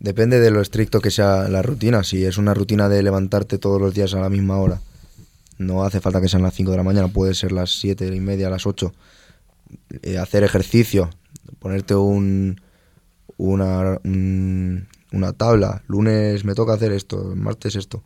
depende 0.00 0.40
de 0.40 0.50
lo 0.50 0.60
estricto 0.60 1.00
que 1.00 1.10
sea 1.10 1.48
la 1.48 1.62
rutina, 1.62 2.04
si 2.04 2.24
es 2.24 2.38
una 2.38 2.54
rutina 2.54 2.88
de 2.88 3.02
levantarte 3.02 3.58
todos 3.58 3.80
los 3.80 3.94
días 3.94 4.14
a 4.14 4.20
la 4.20 4.28
misma 4.30 4.58
hora, 4.58 4.80
no 5.58 5.84
hace 5.84 6.00
falta 6.00 6.20
que 6.20 6.28
sean 6.28 6.42
las 6.42 6.54
5 6.54 6.70
de 6.72 6.76
la 6.78 6.82
mañana, 6.82 7.08
puede 7.08 7.34
ser 7.34 7.52
las 7.52 7.78
7 7.80 8.06
y 8.14 8.20
media, 8.20 8.50
las 8.50 8.66
8, 8.66 8.92
Eh, 10.02 10.18
hacer 10.18 10.44
ejercicio, 10.44 11.10
ponerte 11.58 11.94
un, 11.96 12.60
una, 13.36 13.98
un- 14.04 14.86
una 15.12 15.32
tabla, 15.32 15.82
lunes 15.88 16.44
me 16.44 16.54
toca 16.54 16.74
hacer 16.74 16.92
esto, 16.92 17.32
martes 17.34 17.74
esto, 17.76 18.04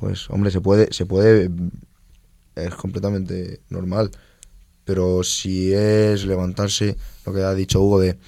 pues 0.00 0.28
hombre, 0.30 0.50
se 0.50 0.60
puede, 0.60 0.92
se 0.92 1.06
puede, 1.06 1.50
es 2.56 2.74
completamente 2.74 3.60
normal. 3.70 4.10
Pero 4.84 5.22
si 5.24 5.72
es 5.72 6.26
levantarse, 6.26 6.96
lo 7.24 7.32
que 7.32 7.42
ha 7.42 7.54
dicho 7.54 7.80
Hugo, 7.80 8.00
de 8.00 8.18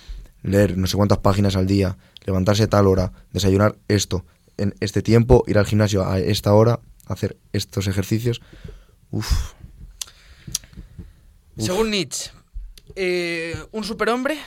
leer 0.43 0.79
no 0.79 0.87
sé 0.87 0.97
cuántas 0.97 1.19
páginas 1.19 1.57
al 1.57 1.67
día, 1.67 1.99
levantarse 2.27 2.65
a 2.65 2.69
tal 2.69 2.87
hora, 2.87 3.13
desayunar 3.33 3.77
esto, 3.89 4.25
en 4.57 4.75
este 4.81 5.03
tiempo, 5.03 5.45
ir 5.47 5.59
al 5.59 5.67
gimnasio 5.67 6.07
a 6.07 6.19
esta 6.19 6.53
hora, 6.53 6.81
hacer 7.07 7.37
estos 7.53 7.87
ejercicios, 7.87 8.41
Uf. 9.11 9.55
Según 11.57 11.91
Nietzsche, 11.91 12.31
eh, 12.97 13.57
un 13.73 13.85
superhombre 13.85 14.39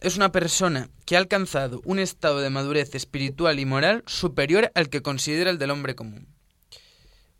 es 0.00 0.16
una 0.16 0.32
persona 0.32 0.88
que 1.04 1.16
ha 1.16 1.18
alcanzado 1.18 1.82
un 1.84 1.98
estado 1.98 2.40
de 2.40 2.50
madurez 2.50 2.94
espiritual 2.94 3.58
y 3.58 3.66
moral 3.66 4.02
superior 4.06 4.70
al 4.74 4.88
que 4.88 5.02
considera 5.02 5.50
el 5.50 5.58
del 5.58 5.70
hombre 5.70 5.94
común. 5.94 6.28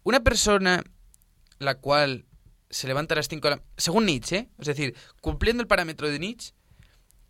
Una 0.03 0.21
persona 0.21 0.83
la 1.59 1.77
cual 1.77 2.27
se 2.69 2.87
levanta 2.87 3.15
a 3.15 3.17
las 3.17 3.29
5 3.29 3.49
de 3.49 3.57
la... 3.57 3.63
Según 3.77 4.07
Nietzsche, 4.07 4.37
¿eh? 4.37 4.49
es 4.59 4.67
decir, 4.67 4.95
cumpliendo 5.21 5.63
el 5.63 5.69
parámetro 5.69 6.09
de 6.09 6.19
Nietzsche, 6.19 6.53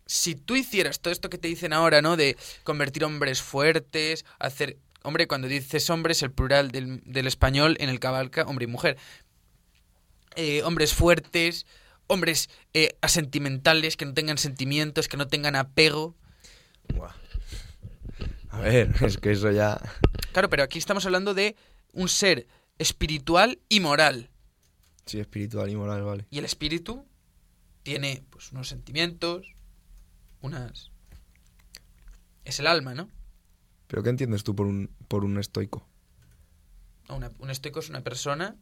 si 0.05 0.35
tú 0.35 0.55
hicieras 0.55 0.99
todo 0.99 1.11
esto 1.11 1.29
que 1.29 1.37
te 1.37 1.47
dicen 1.47 1.73
ahora, 1.73 2.01
¿no? 2.01 2.17
De 2.17 2.37
convertir 2.63 3.03
hombres 3.03 3.41
fuertes, 3.41 4.25
hacer... 4.39 4.77
Hombre, 5.03 5.27
cuando 5.27 5.47
dices 5.47 5.89
hombres, 5.91 6.23
el 6.23 6.31
plural 6.31 6.71
del, 6.71 7.01
del 7.05 7.27
español 7.27 7.77
en 7.79 7.89
el 7.89 7.99
cabalca, 7.99 8.43
hombre 8.43 8.63
y 8.63 8.67
mujer. 8.67 8.97
Eh, 10.35 10.63
hombres 10.63 10.93
fuertes, 10.93 11.67
hombres 12.07 12.49
eh, 12.73 12.97
asentimentales, 13.01 13.97
que 13.97 14.05
no 14.05 14.15
tengan 14.15 14.39
sentimientos, 14.39 15.07
que 15.07 15.17
no 15.17 15.27
tengan 15.27 15.55
apego. 15.55 16.15
a 18.49 18.59
ver, 18.59 18.91
es 19.01 19.17
que 19.17 19.31
eso 19.31 19.51
ya... 19.51 19.79
Claro, 20.31 20.49
pero 20.49 20.63
aquí 20.63 20.79
estamos 20.79 21.05
hablando 21.05 21.35
de 21.35 21.55
un 21.93 22.09
ser 22.09 22.47
espiritual 22.79 23.59
y 23.69 23.81
moral. 23.81 24.31
Sí, 25.05 25.19
espiritual 25.19 25.69
y 25.69 25.75
moral, 25.75 26.03
vale. 26.03 26.25
¿Y 26.31 26.39
el 26.39 26.45
espíritu? 26.45 27.05
tiene 27.85 28.23
pues 28.31 28.51
unos 28.51 28.67
sentimientos, 28.67 29.54
unas... 30.45 30.91
Es 32.45 32.59
el 32.59 32.67
alma, 32.67 32.93
¿no? 32.93 33.09
¿Pero 33.87 34.03
qué 34.03 34.09
entiendes 34.09 34.43
tú 34.43 34.55
por 34.55 34.65
un, 34.67 34.89
por 35.07 35.25
un 35.25 35.37
estoico? 35.39 35.87
Una- 37.09 37.31
un 37.39 37.49
estoico 37.49 37.79
es 37.79 37.89
una 37.89 38.01
persona 38.01 38.55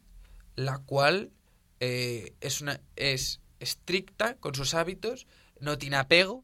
la 0.56 0.78
cual 0.80 1.32
eh, 1.80 2.34
es, 2.42 2.62
una, 2.62 2.80
es 2.96 3.42
estricta 3.60 4.36
con 4.38 4.54
sus 4.56 4.74
hábitos, 4.74 5.28
no 5.60 5.78
tiene 5.78 5.96
apego, 5.98 6.44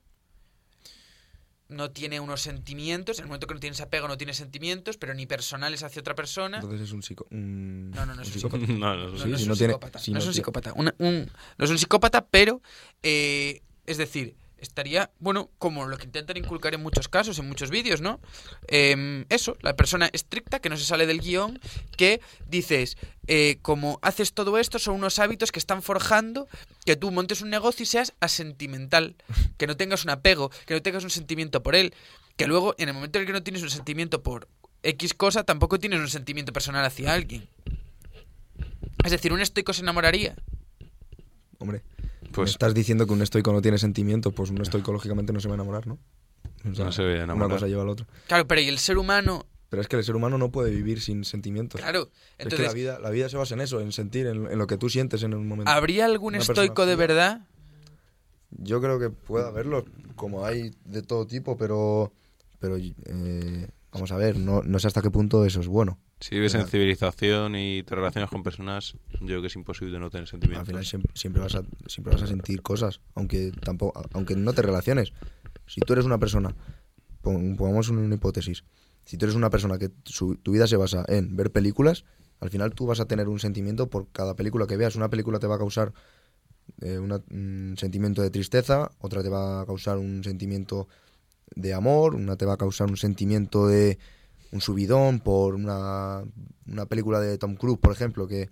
no 1.68 1.92
tiene 1.92 2.20
unos 2.20 2.42
sentimientos. 2.42 3.20
En 3.20 3.24
el 3.24 3.28
momento 3.28 3.46
que 3.48 3.54
no 3.54 3.60
tienes 3.60 3.80
apego, 3.82 4.08
no 4.08 4.18
tienes 4.18 4.38
sentimientos, 4.38 4.98
pero 4.98 5.14
ni 5.14 5.28
personales 5.28 5.84
hacia 5.84 6.00
otra 6.02 6.16
persona. 6.16 6.58
Entonces 6.58 6.82
es 6.82 6.92
un 6.92 7.04
psico... 7.04 7.28
un- 7.30 7.92
No, 7.92 8.06
no, 8.08 8.16
no 8.16 8.22
es 8.24 8.28
un 8.30 8.34
psicópata. 8.34 8.66
No, 8.74 8.96
no, 8.96 9.10
No, 9.10 9.18
Sí, 9.18 9.30
no 9.30 9.36
es 9.36 9.48
un 9.48 9.56
tiene- 9.58 9.74
psicópata. 9.74 10.00
si 10.00 10.12
no 10.12 10.18
es 10.20 10.26
un 10.26 10.32
tiene- 10.32 10.36
psicópata. 10.36 10.74
No 10.78 11.66
es 11.66 11.70
un 11.70 11.78
psicópata, 11.78 12.26
pero 12.26 12.62
eh, 13.04 13.62
es 13.86 13.98
decir, 13.98 14.36
estaría, 14.62 15.12
bueno, 15.20 15.50
como 15.58 15.86
lo 15.86 15.98
que 15.98 16.06
intentan 16.06 16.38
inculcar 16.38 16.74
en 16.74 16.82
muchos 16.82 17.08
casos, 17.08 17.40
en 17.40 17.48
muchos 17.48 17.70
vídeos, 17.70 18.02
¿no? 18.02 18.20
Em, 18.68 19.26
eso, 19.30 19.58
la 19.62 19.76
persona 19.76 20.10
estricta 20.14 20.60
que 20.60 20.70
no 20.70 20.78
se 20.78 20.86
sale 20.86 21.06
del 21.06 21.20
guion, 21.20 21.60
que 21.98 22.22
dices, 22.48 22.98
eh, 23.28 23.60
como 23.62 24.00
haces 24.02 24.34
todo 24.34 24.58
esto, 24.58 24.80
son 24.80 24.96
unos 24.96 25.20
hábitos 25.20 25.52
que 25.52 25.60
están 25.60 25.82
forjando 25.82 26.48
que 26.86 26.96
tú 26.96 27.12
montes 27.12 27.42
un 27.42 27.50
negocio 27.50 27.84
y 27.84 27.86
seas 27.86 28.14
asentimental, 28.20 29.16
que 29.58 29.68
no 29.68 29.78
tengas 29.78 30.04
un 30.04 30.12
apego, 30.12 30.50
que 30.66 30.74
no 30.74 30.82
tengas 30.82 31.04
un 31.04 31.10
sentimiento 31.10 31.64
por 31.64 31.76
él, 31.76 31.94
que 32.38 32.48
luego, 32.48 32.76
en 32.78 32.90
el 32.90 32.94
momento 32.94 33.20
en 33.20 33.24
el 33.24 33.28
que 33.28 33.34
no 33.34 33.44
tienes 33.44 33.64
un 33.64 33.70
sentimiento 33.70 34.24
por 34.24 34.48
X 34.84 35.14
cosa, 35.14 35.44
tampoco 35.44 35.80
tienes 35.80 36.00
un 36.00 36.10
sentimiento 36.10 36.54
personal 36.54 36.86
hacia 36.86 37.14
alguien. 37.14 37.48
Es 39.04 39.12
decir, 39.12 39.34
un 39.34 39.42
estoico 39.42 39.74
se 39.74 39.82
enamoraría. 39.82 40.36
Hombre, 41.58 41.84
Pues 42.32 42.50
me 42.50 42.52
estás 42.52 42.74
diciendo 42.74 43.06
que 43.08 43.14
un 43.14 43.22
estoico 43.22 43.52
no 43.54 43.62
tiene 43.62 43.78
sentimientos, 43.78 44.34
pues 44.34 44.50
un 44.50 44.62
estoico 44.62 44.92
lógicamente 44.94 45.34
no 45.34 45.40
se 45.40 45.48
va 45.48 45.54
a 45.54 45.58
enamorar, 45.58 45.88
¿no? 45.88 45.98
O 46.70 46.76
sea, 46.76 46.86
No 46.86 46.92
se 46.92 47.04
va 47.04 47.10
a 47.10 47.14
Una 47.14 47.24
enamorar. 47.24 47.52
cosa 47.52 47.68
lleva 47.68 47.82
a 47.84 47.86
la 47.86 47.92
otra. 47.92 48.08
Claro, 48.28 48.48
pero 48.48 48.62
y 48.62 48.68
el 48.68 48.78
ser 48.80 48.98
humano, 48.98 49.46
Pero 49.70 49.82
es 49.82 49.88
que 49.88 49.96
el 49.98 50.04
ser 50.04 50.16
humano 50.16 50.38
no 50.38 50.52
puede 50.52 50.72
vivir 50.72 51.00
sin 51.02 51.24
sentimientos. 51.24 51.80
claro. 51.82 52.10
es 52.38 52.46
Entonces, 52.46 52.60
que 52.60 52.66
la 52.68 52.74
vida, 52.74 53.00
la 53.00 53.10
vida 53.12 53.30
se 53.30 53.38
basa 53.38 53.54
en 53.56 53.62
eso, 53.62 53.80
en 53.82 53.92
sentir, 53.92 54.28
en, 54.28 54.46
en 54.48 54.58
lo 54.58 54.68
que 54.68 54.78
tú 54.78 54.90
sientes 54.90 55.24
en 55.24 55.34
un 55.34 55.48
momento. 55.48 55.72
¿habría 55.72 56.06
algún 56.06 56.34
Una 56.36 56.44
estoico 56.44 56.86
de 56.86 56.96
verdad? 56.96 57.42
Yo 58.52 58.82
creo 58.82 59.00
que 59.00 59.10
puede 59.10 59.46
haberlo, 59.48 59.86
como 60.16 60.44
hay 60.46 60.72
de 60.86 61.02
todo 61.04 61.28
tipo, 61.28 61.56
pero, 61.56 62.12
pero 62.60 62.78
eh, 62.78 63.68
vamos 63.92 64.12
a 64.12 64.18
ver, 64.18 64.38
no, 64.38 64.62
no 64.64 64.80
sé 64.80 64.88
hasta 64.88 65.02
qué 65.02 65.10
punto 65.12 65.46
eso 65.46 65.60
es 65.60 65.68
bueno. 65.68 66.00
si 66.20 66.36
vives 66.36 66.54
en 66.56 66.68
civilización 66.68 67.56
y 67.56 67.84
te 67.84 67.96
relacionas 67.96 68.30
con 68.30 68.44
personas, 68.44 68.94
yo 69.22 69.26
creo 69.28 69.42
que 69.42 69.48
es 69.48 69.56
imposible 69.56 70.00
no 70.00 70.10
tener 70.10 70.24
Al 70.24 70.28
sentimientos. 70.28 70.68
final 70.68 70.86
siempre, 70.86 71.12
siempre 71.16 71.42
vas 71.42 71.56
a, 71.56 71.64
siempre 71.88 72.14
vas 72.14 72.22
a 72.24 72.28
sentir 72.28 72.62
cosas, 72.62 73.00
aunque 73.16 73.52
tampoco, 73.64 74.02
aunque 74.14 74.36
no 74.36 74.54
te 74.54 74.62
relaciones. 74.62 75.14
Si 75.66 75.82
tú 75.82 75.94
eres 75.94 76.06
una 76.06 76.18
persona, 76.18 76.56
pon- 77.22 77.56
pongamos 77.58 77.90
una 77.90 78.14
hipótesis, 78.14 78.64
si 79.06 79.18
tú 79.18 79.26
eres 79.26 79.36
una 79.36 79.50
persona 79.50 79.78
que 79.78 79.90
su- 80.06 80.36
tu 80.36 80.52
vida 80.52 80.68
se 80.68 80.76
basa 80.78 81.04
en 81.08 81.36
ver 81.36 81.52
películas, 81.52 82.06
al 82.42 82.50
final 82.50 82.74
tú 82.74 82.86
vas 82.86 83.00
a 83.00 83.06
tener 83.06 83.28
un 83.28 83.40
sentimiento 83.40 83.90
por 83.90 84.08
cada 84.12 84.36
película 84.36 84.66
que 84.68 84.78
veas. 84.78 84.96
Una 84.96 85.10
película 85.10 85.40
te 85.40 85.48
va 85.48 85.56
a 85.56 85.58
causar 85.60 85.94
eh, 86.82 87.00
una- 87.00 87.22
un 87.32 87.76
sentimiento 87.78 88.22
de 88.22 88.30
tristeza, 88.30 88.92
otra 89.00 89.24
te 89.24 89.30
va 89.30 89.62
a 89.62 89.66
causar 89.66 89.98
un 89.98 90.24
sentimiento 90.24 90.88
de 91.56 91.74
amor, 91.74 92.16
una 92.16 92.36
te 92.36 92.46
va 92.46 92.54
a 92.54 92.58
causar 92.58 92.90
un 92.90 92.98
sentimiento 92.98 93.68
de 93.68 93.98
un 94.52 94.62
subidón 94.62 95.20
por 95.20 95.56
una, 95.56 96.24
una 96.68 96.86
película 96.86 97.20
de 97.20 97.38
Tom 97.38 97.56
Cruise, 97.56 97.80
por 97.80 97.92
ejemplo, 97.92 98.28
que 98.28 98.50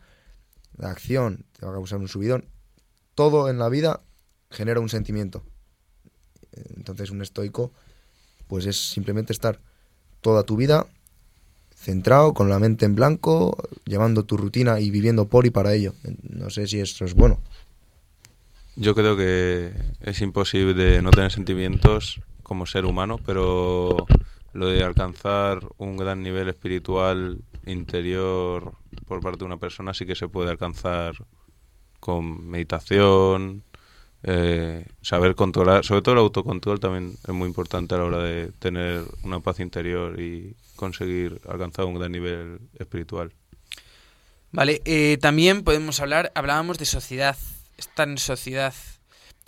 la 0.78 0.92
acción 0.92 1.46
te 1.58 1.66
va 1.66 1.72
a 1.72 1.76
causar 1.76 2.00
un 2.00 2.08
subidón. 2.08 2.46
Todo 3.16 3.50
en 3.50 3.58
la 3.58 3.70
vida 3.70 4.02
genera 4.50 4.80
un 4.80 4.90
sentimiento. 4.90 5.44
Entonces 6.76 7.12
un 7.12 7.22
estoico 7.22 7.72
pues 8.48 8.66
es 8.66 8.78
simplemente 8.78 9.34
estar 9.34 9.60
toda 10.22 10.44
tu 10.44 10.56
vida 10.56 10.88
centrado, 11.76 12.34
con 12.34 12.50
la 12.50 12.60
mente 12.60 12.86
en 12.86 12.96
blanco, 12.96 13.56
llevando 13.86 14.26
tu 14.26 14.36
rutina 14.36 14.80
y 14.80 14.90
viviendo 14.90 15.28
por 15.28 15.46
y 15.46 15.52
para 15.52 15.74
ello. 15.74 15.94
No 16.24 16.50
sé 16.50 16.68
si 16.68 16.80
eso 16.80 17.06
es 17.06 17.14
bueno. 17.14 17.40
Yo 18.76 18.96
creo 18.96 19.16
que 19.16 19.72
es 20.02 20.22
imposible 20.22 21.02
no 21.02 21.12
tener 21.12 21.32
sentimientos 21.32 22.22
como 22.48 22.66
ser 22.66 22.86
humano, 22.86 23.20
pero 23.24 24.08
lo 24.54 24.68
de 24.68 24.84
alcanzar 24.84 25.60
un 25.78 25.98
gran 25.98 26.24
nivel 26.24 26.48
espiritual 26.50 27.40
interior 27.66 28.74
por 29.06 29.22
parte 29.22 29.40
de 29.40 29.46
una 29.46 29.58
persona 29.58 29.94
sí 29.94 30.06
que 30.06 30.16
se 30.16 30.30
puede 30.30 30.50
alcanzar 30.50 31.16
con 32.00 32.48
meditación, 32.48 33.64
eh, 34.24 34.86
saber 35.02 35.36
controlar, 35.36 35.86
sobre 35.86 36.02
todo 36.02 36.14
el 36.14 36.20
autocontrol 36.20 36.80
también 36.80 37.18
es 37.28 37.34
muy 37.34 37.48
importante 37.48 37.96
a 37.96 37.98
la 38.00 38.06
hora 38.06 38.24
de 38.24 38.52
tener 38.60 39.04
una 39.24 39.40
paz 39.42 39.60
interior 39.60 40.20
y 40.20 40.56
conseguir 40.76 41.42
alcanzar 41.48 41.86
un 41.86 41.96
gran 41.96 42.12
nivel 42.12 42.60
espiritual. 42.80 43.34
Vale, 44.52 44.82
eh, 44.86 45.18
también 45.22 45.64
podemos 45.64 46.00
hablar, 46.00 46.32
hablábamos 46.34 46.78
de 46.78 46.86
sociedad, 46.86 47.36
estar 47.78 48.08
en 48.08 48.18
sociedad. 48.18 48.74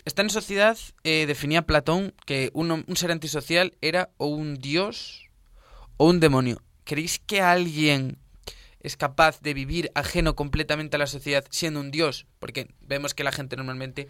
Estar 0.05 0.25
en 0.25 0.29
sociedad 0.29 0.77
eh, 1.03 1.25
definía 1.27 1.63
Platón 1.63 2.13
que 2.25 2.51
un, 2.53 2.71
un 2.71 2.95
ser 2.95 3.12
antisocial 3.12 3.73
era 3.81 4.09
o 4.17 4.27
un 4.27 4.55
dios 4.55 5.29
o 5.97 6.07
un 6.07 6.19
demonio. 6.19 6.62
¿Creéis 6.83 7.19
que 7.19 7.41
alguien 7.41 8.17
es 8.79 8.95
capaz 8.95 9.41
de 9.41 9.53
vivir 9.53 9.91
ajeno 9.93 10.35
completamente 10.35 10.95
a 10.95 10.99
la 10.99 11.07
sociedad 11.07 11.45
siendo 11.49 11.79
un 11.79 11.91
dios? 11.91 12.25
Porque 12.39 12.69
vemos 12.81 13.13
que 13.13 13.23
la 13.23 13.31
gente 13.31 13.55
normalmente, 13.55 14.07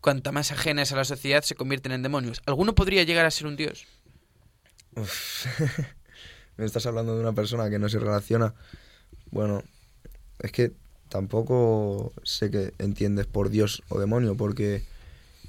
cuanta 0.00 0.32
más 0.32 0.52
ajena 0.52 0.82
es 0.82 0.92
a 0.92 0.96
la 0.96 1.04
sociedad, 1.04 1.42
se 1.42 1.54
convierten 1.54 1.92
en 1.92 2.02
demonios. 2.02 2.40
¿Alguno 2.46 2.74
podría 2.74 3.02
llegar 3.02 3.26
a 3.26 3.30
ser 3.30 3.46
un 3.46 3.56
dios? 3.56 3.86
Me 6.56 6.64
estás 6.64 6.86
hablando 6.86 7.14
de 7.14 7.20
una 7.20 7.32
persona 7.32 7.68
que 7.70 7.78
no 7.78 7.88
se 7.88 7.98
relaciona. 7.98 8.54
Bueno, 9.30 9.64
es 10.38 10.52
que 10.52 10.72
tampoco 11.08 12.12
sé 12.22 12.50
qué 12.50 12.72
entiendes 12.78 13.26
por 13.26 13.50
Dios 13.50 13.82
o 13.88 13.98
demonio, 13.98 14.36
porque 14.36 14.84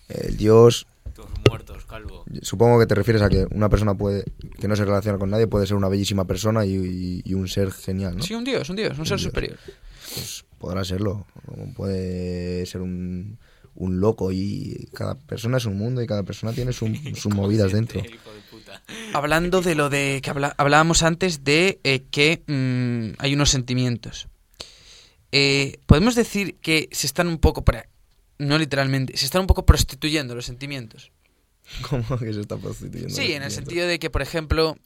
el 0.10 0.38
Dios, 0.38 0.86
Todos 1.16 1.30
muertos, 1.50 1.86
calvo. 1.86 2.26
supongo 2.42 2.80
que 2.80 2.86
te 2.86 2.96
refieres 2.96 3.22
a 3.22 3.30
que 3.30 3.46
una 3.52 3.70
persona 3.70 3.94
puede 3.96 4.24
que 4.60 4.68
no 4.68 4.76
se 4.76 4.86
relaciona 4.86 5.18
con 5.18 5.30
nadie 5.30 5.48
puede 5.48 5.66
ser 5.68 5.76
una 5.78 5.90
bellísima 5.90 6.26
persona 6.26 6.66
y, 6.66 6.76
y- 6.76 7.22
y 7.26 7.34
un 7.34 7.48
ser 7.48 7.72
genial, 7.72 8.18
¿no? 8.18 8.24
Sí, 8.24 8.34
un 8.34 8.44
dios, 8.44 8.70
un 8.70 8.76
dios, 8.76 8.98
un 8.98 9.06
ser 9.06 9.18
dios. 9.18 9.22
superior. 9.30 9.58
Pues 10.16 10.46
podrá 10.60 10.84
serlo. 10.84 11.26
Puede 11.76 12.66
ser 12.66 12.82
un, 12.82 13.38
un 13.76 14.00
loco 14.00 14.32
y 14.32 14.90
cada 14.94 15.16
persona 15.16 15.58
es 15.58 15.66
un 15.66 15.78
mundo 15.78 16.02
y 16.02 16.08
cada 16.08 16.24
persona 16.24 16.54
tiene 16.54 16.74
su- 16.74 16.88
sus 17.16 17.34
movidas 17.34 17.72
dentro. 17.72 18.02
Hablando 19.14 19.62
de 19.62 19.76
lo 19.76 19.90
de 19.90 20.20
que 20.24 20.30
habla- 20.30 20.54
hablábamos 20.58 21.04
antes 21.04 21.44
de 21.44 21.80
eh, 21.84 22.04
que 22.12 22.44
mm, 22.48 23.16
hay 23.22 23.34
unos 23.34 23.50
sentimientos. 23.50 24.28
Eh, 25.32 25.80
Podemos 25.86 26.16
decir 26.16 26.56
que 26.62 26.90
se 26.92 27.08
están 27.08 27.28
un 27.28 27.38
poco, 27.40 27.64
no 28.38 28.58
literalmente, 28.58 29.16
se 29.18 29.26
están 29.26 29.42
un 29.42 29.48
poco 29.48 29.66
prostituyendo 29.66 30.36
los 30.36 30.46
sentimientos. 30.46 31.12
¿Cómo 31.90 32.18
que 32.18 32.34
se 32.34 32.42
está 32.42 32.58
prostituyendo? 32.58 33.14
Sí, 33.14 33.34
en 33.34 33.44
el 33.44 33.52
sentido 33.52 33.88
de 33.88 34.00
que, 34.00 34.10
por 34.10 34.22
ejemplo, 34.22 34.78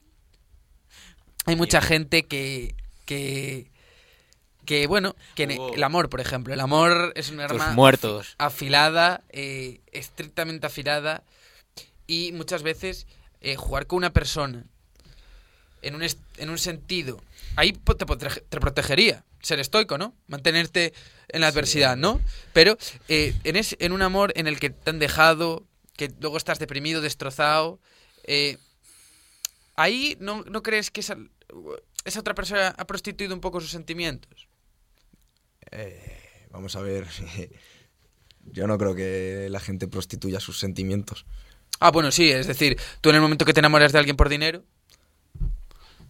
hay 1.46 1.56
mucha 1.56 1.82
gente 1.82 2.24
que, 2.24 2.76
que, 3.06 3.72
que 4.66 4.88
bueno, 4.88 5.16
que 5.36 5.44
el 5.74 5.84
amor, 5.84 6.10
por 6.10 6.22
ejemplo, 6.22 6.54
el 6.54 6.60
amor 6.60 7.14
es 7.16 7.30
un 7.30 7.38
Todos 7.38 7.52
arma 7.52 7.72
muertos. 7.74 8.36
afilada, 8.38 9.24
eh, 9.30 9.82
estrictamente 9.92 10.68
afilada, 10.68 11.24
y 12.06 12.32
muchas 12.34 12.64
veces 12.64 13.08
eh, 13.42 13.56
jugar 13.56 13.88
con 13.88 13.98
una 13.98 14.12
persona 14.12 14.66
en 15.82 15.96
un, 15.96 16.04
en 16.38 16.50
un 16.50 16.58
sentido, 16.58 17.22
ahí 17.56 17.72
te 17.74 18.60
protegería, 18.60 19.24
ser 19.48 19.60
estoico, 19.60 19.98
¿no? 19.98 20.14
Mantenerte 20.28 20.94
en 21.30 21.42
la 21.42 21.48
adversidad, 21.48 21.96
¿no? 21.98 22.22
Pero 22.54 22.78
eh, 23.08 23.34
en, 23.44 23.56
es- 23.56 23.76
en 23.80 23.92
un 23.92 24.02
amor 24.02 24.34
en 24.36 24.48
el 24.48 24.60
que 24.60 24.70
te 24.70 24.90
han 24.90 25.00
dejado, 25.00 25.66
que 25.96 26.12
luego 26.20 26.38
estás 26.38 26.60
deprimido, 26.60 27.02
destrozado, 27.02 27.80
eh, 28.26 28.58
ahí 29.76 30.18
no, 30.20 30.44
no 30.44 30.62
crees 30.64 30.92
que 30.92 31.00
esa, 31.02 31.18
esa 32.06 32.20
otra 32.20 32.36
persona 32.36 32.76
ha 32.78 32.86
prostituido 32.86 33.34
un 33.34 33.42
poco 33.42 33.62
sus 33.62 33.72
sentimientos. 33.72 34.48
Eh, 35.72 36.48
vamos 36.52 36.76
a 36.76 36.82
ver. 36.82 37.06
Yo 38.52 38.66
no 38.68 38.78
creo 38.78 38.96
que 38.96 39.48
la 39.50 39.60
gente 39.60 39.88
prostituya 39.88 40.40
sus 40.40 40.60
sentimientos. 40.60 41.26
Ah, 41.80 41.92
bueno, 41.92 42.12
sí, 42.12 42.32
es 42.32 42.48
decir, 42.48 42.80
tú 43.02 43.10
en 43.10 43.16
el 43.16 43.22
momento 43.22 43.44
que 43.46 43.54
te 43.54 43.60
enamoras 43.60 43.92
de 43.92 44.00
alguien 44.00 44.16
por 44.16 44.30
dinero, 44.30 44.64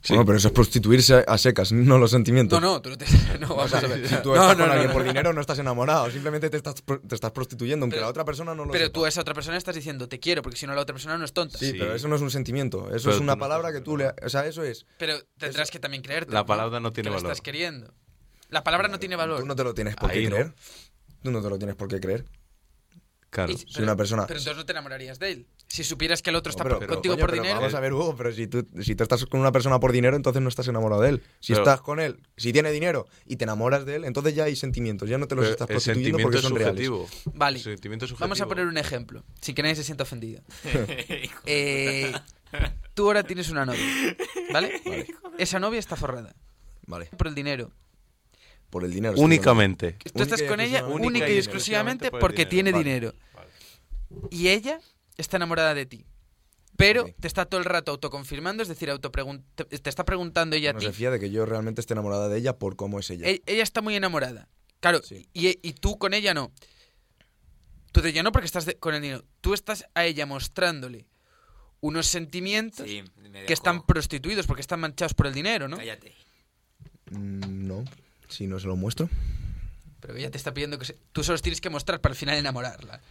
Sí. 0.02 0.14
Bueno, 0.14 0.26
pero 0.28 0.38
eso 0.38 0.48
es 0.50 0.54
prostituirse 0.54 1.26
a 1.28 1.38
secas, 1.38 1.72
no 1.72 1.98
los 1.98 2.12
sentimientos. 2.12 2.62
No, 2.62 2.74
no, 2.74 2.82
tú 2.82 2.92
no 2.92 2.98
te. 2.98 3.06
No, 3.40 3.48
O 3.52 3.56
vamos 3.56 3.72
sea, 3.72 3.80
a 3.80 3.88
ver. 3.88 4.08
si 4.08 4.16
tú 4.22 4.30
No, 4.30 4.36
estás 4.36 4.58
no, 4.58 4.64
con 4.64 4.68
no, 4.68 4.72
alguien 4.74 4.88
no. 4.88 4.94
por 4.94 5.04
dinero, 5.04 5.34
no 5.34 5.42
estás 5.42 5.60
enamorado. 5.60 6.10
Simplemente 6.12 6.50
te 6.50 6.58
estás, 6.58 6.76
te 6.76 7.16
estás 7.16 7.32
prostituyendo, 7.32 7.84
aunque 7.86 7.96
Pero- 7.96 8.06
la 8.06 8.10
otra 8.12 8.24
persona 8.24 8.54
no 8.56 8.66
lo 8.66 8.72
Pero 8.72 8.86
sepa. 8.86 8.94
tú 8.94 9.06
a 9.06 9.10
esa 9.10 9.22
otra 9.22 9.34
persona 9.34 9.58
estás 9.58 9.76
diciendo 9.76 10.08
te 10.08 10.20
quiero, 10.20 10.42
porque 10.44 10.58
si 10.58 10.66
no 10.68 10.74
la 10.76 10.82
otra 10.82 10.94
persona 10.94 11.18
no 11.18 11.26
es 11.26 11.34
tonta. 11.34 11.58
Sí, 11.58 11.72
Sí. 11.72 11.78
pero 11.80 11.94
eso 11.96 12.08
no 12.08 12.16
es 12.16 12.22
un 12.22 12.32
sentimiento. 12.32 12.88
Eso 12.96 13.06
Pero 13.06 13.16
es 13.16 13.22
una 13.22 13.34
no 13.36 13.40
palabra 13.40 13.72
que 13.74 13.82
tú 13.82 13.98
le... 13.98 14.14
O 14.24 14.30
sea, 14.30 14.46
eso 14.46 14.64
es... 14.64 14.86
Pero 14.98 15.16
tendrás 15.38 15.72
que 15.72 15.80
también 15.80 16.04
creerte. 16.04 16.32
La 16.34 16.46
palabra 16.46 16.80
no 16.80 16.94
tiene 16.94 17.08
que 17.10 17.12
lo 17.12 17.16
valor. 17.18 17.32
estás 17.32 17.42
queriendo. 17.44 17.94
La 18.50 18.64
palabra 18.64 18.88
no 18.88 19.00
tiene 19.00 19.16
valor. 19.16 19.40
Tú 19.42 19.46
no 19.46 19.56
te 19.56 19.64
lo 19.64 19.74
tienes 19.74 19.96
por 19.96 20.10
qué 20.12 20.20
Ahí 20.20 20.28
creer. 20.28 20.54
Tú 21.24 21.32
no 21.32 21.42
te 21.42 21.50
lo 21.50 21.58
tienes 21.58 21.76
por 21.76 21.88
qué 21.90 22.00
creer. 22.00 22.24
Claro. 23.30 23.52
Y- 23.52 23.58
Si 23.58 23.66
pero- 23.74 23.84
una 23.84 23.96
persona... 23.96 24.26
Pero 24.26 24.40
entonces 24.40 24.58
no 24.58 24.66
te 24.66 24.72
enamorarías 24.72 25.20
de 25.20 25.32
él. 25.32 25.48
Si 25.68 25.84
supieras 25.84 26.22
que 26.22 26.30
el 26.30 26.38
otro 26.38 26.50
No, 26.50 26.52
está 26.54 26.64
pero- 26.64 26.76
por- 26.76 26.80
pero, 26.88 26.94
contigo 26.96 27.16
coño, 27.16 27.22
por 27.22 27.30
pero 27.32 27.42
dinero. 27.44 27.60
Vamos 27.60 27.74
a 27.76 27.80
ver, 27.82 27.94
Hugo, 27.94 28.16
pero 28.16 28.32
si 28.32 28.48
tú, 28.48 28.66
si 28.82 28.96
tú 28.96 29.04
estás 29.04 29.26
con 29.26 29.40
una 29.42 29.52
persona 29.52 29.80
por 29.80 29.92
dinero, 29.92 30.16
entonces 30.16 30.42
no 30.42 30.48
estás 30.50 30.68
enamorado 30.70 31.02
de 31.02 31.10
él. 31.10 31.24
Si 31.42 31.52
Pero- 31.54 31.64
estás 31.64 31.82
con 31.82 32.00
él, 32.00 32.22
si 32.38 32.54
tiene 32.54 32.72
dinero 32.72 33.06
y 33.26 33.36
te 33.36 33.44
enamoras 33.44 33.86
de 33.86 33.98
él, 33.98 34.06
entonces 34.06 34.34
ya 34.34 34.46
hay 34.46 34.56
sentimientos, 34.56 35.10
ya 35.10 35.18
no 35.18 35.28
te 35.28 35.36
los 35.36 35.46
estás 35.48 35.68
prostituyendo 35.68 36.20
porque 36.20 36.38
es 36.38 36.44
son 36.44 36.56
reales. 36.56 36.90
Vale. 37.34 37.60
Sentimiento 37.60 38.06
Vamos 38.18 38.40
a 38.40 38.46
poner 38.48 38.66
un 38.66 38.78
ejemplo, 38.78 39.24
sin 39.42 39.56
que 39.56 39.62
nadie 39.62 39.76
se 39.76 39.84
sienta 39.84 40.04
ofendido. 40.04 40.42
Eh, 41.46 42.14
tú 42.94 43.08
ahora 43.08 43.24
tienes 43.24 43.50
una 43.50 43.66
novia, 43.66 43.82
¿vale? 44.54 44.82
Esa 45.38 45.60
novia 45.60 45.80
está 45.80 45.96
forrada 45.96 46.34
Vale, 46.86 47.08
por 47.18 47.28
el 47.28 47.36
dinero. 47.36 47.72
Por 48.70 48.84
el 48.84 48.92
dinero. 48.94 49.16
Únicamente. 49.18 49.94
Tú 50.14 50.24
estás 50.24 50.42
con 50.44 50.60
ella 50.60 50.86
única 50.86 51.30
y 51.30 51.38
exclusivamente 51.38 52.08
Exclusivamente 52.08 52.12
por 52.12 52.20
porque 52.20 52.46
dinero, 52.46 52.50
tiene 52.50 52.72
vale. 52.72 52.84
dinero. 52.84 53.14
Y 54.32 54.50
ella 54.50 54.80
está 55.18 55.38
enamorada 55.38 55.74
de 55.74 55.86
ti. 55.86 56.06
Pero 56.76 57.10
te 57.20 57.28
está 57.28 57.46
todo 57.46 57.60
el 57.60 57.66
rato 57.66 57.92
autoconfirmando, 57.92 58.62
es 58.62 58.70
decir, 58.70 58.90
te, 59.56 59.66
te 59.66 59.90
está 59.90 60.06
preguntando 60.06 60.56
ella 60.56 60.70
a 60.70 60.74
No 60.74 60.80
ti. 60.80 60.86
se 60.86 60.94
fía 60.94 61.10
de 61.10 61.20
que 61.20 61.32
yo 61.32 61.44
realmente 61.46 61.82
esté 61.82 61.94
enamorada 61.96 62.30
de 62.30 62.38
ella 62.38 62.58
por 62.60 62.76
cómo 62.76 63.00
es 63.00 63.10
ella. 63.10 63.28
E- 63.28 63.42
Ella 63.48 63.64
está 63.64 63.82
muy 63.82 63.96
enamorada. 63.96 64.48
Claro, 64.80 65.02
Sí. 65.02 65.28
y, 65.34 65.48
y 65.68 65.74
tú 65.74 65.98
con 65.98 66.14
ella 66.14 66.36
no. 66.36 66.52
Tú 67.92 68.02
de 68.02 68.10
ella 68.10 68.22
no 68.22 68.32
porque 68.32 68.46
estás 68.46 68.66
de- 68.66 68.76
con 68.78 68.94
el 68.94 69.02
dinero. 69.02 69.24
Tú 69.42 69.56
estás 69.56 69.86
a 69.96 70.06
ella 70.06 70.28
mostrándole 70.28 71.08
unos 71.80 72.06
sentimientos 72.06 72.88
Sí, 72.88 73.04
que 73.48 73.54
están 73.54 73.84
prostituidos 73.84 74.46
porque 74.46 74.62
están 74.62 74.80
manchados 74.80 75.16
por 75.16 75.26
el 75.26 75.34
dinero, 75.34 75.68
¿no? 75.68 75.78
Cállate. 75.78 76.14
Mm, 77.10 77.68
no, 77.68 77.84
si 78.28 78.48
no 78.48 78.60
se 78.60 78.68
lo 78.68 78.76
muestro. 78.76 79.10
Pero 80.00 80.16
ella 80.16 80.30
te 80.32 80.38
está 80.38 80.54
pidiendo 80.54 80.78
que 80.78 80.86
se- 80.86 80.98
tú 81.12 81.24
solo 81.24 81.38
tienes 81.40 81.62
que 81.62 81.70
mostrar 81.70 82.00
para 82.02 82.14
al 82.14 82.18
final 82.18 82.38
enamorarla. 82.38 83.02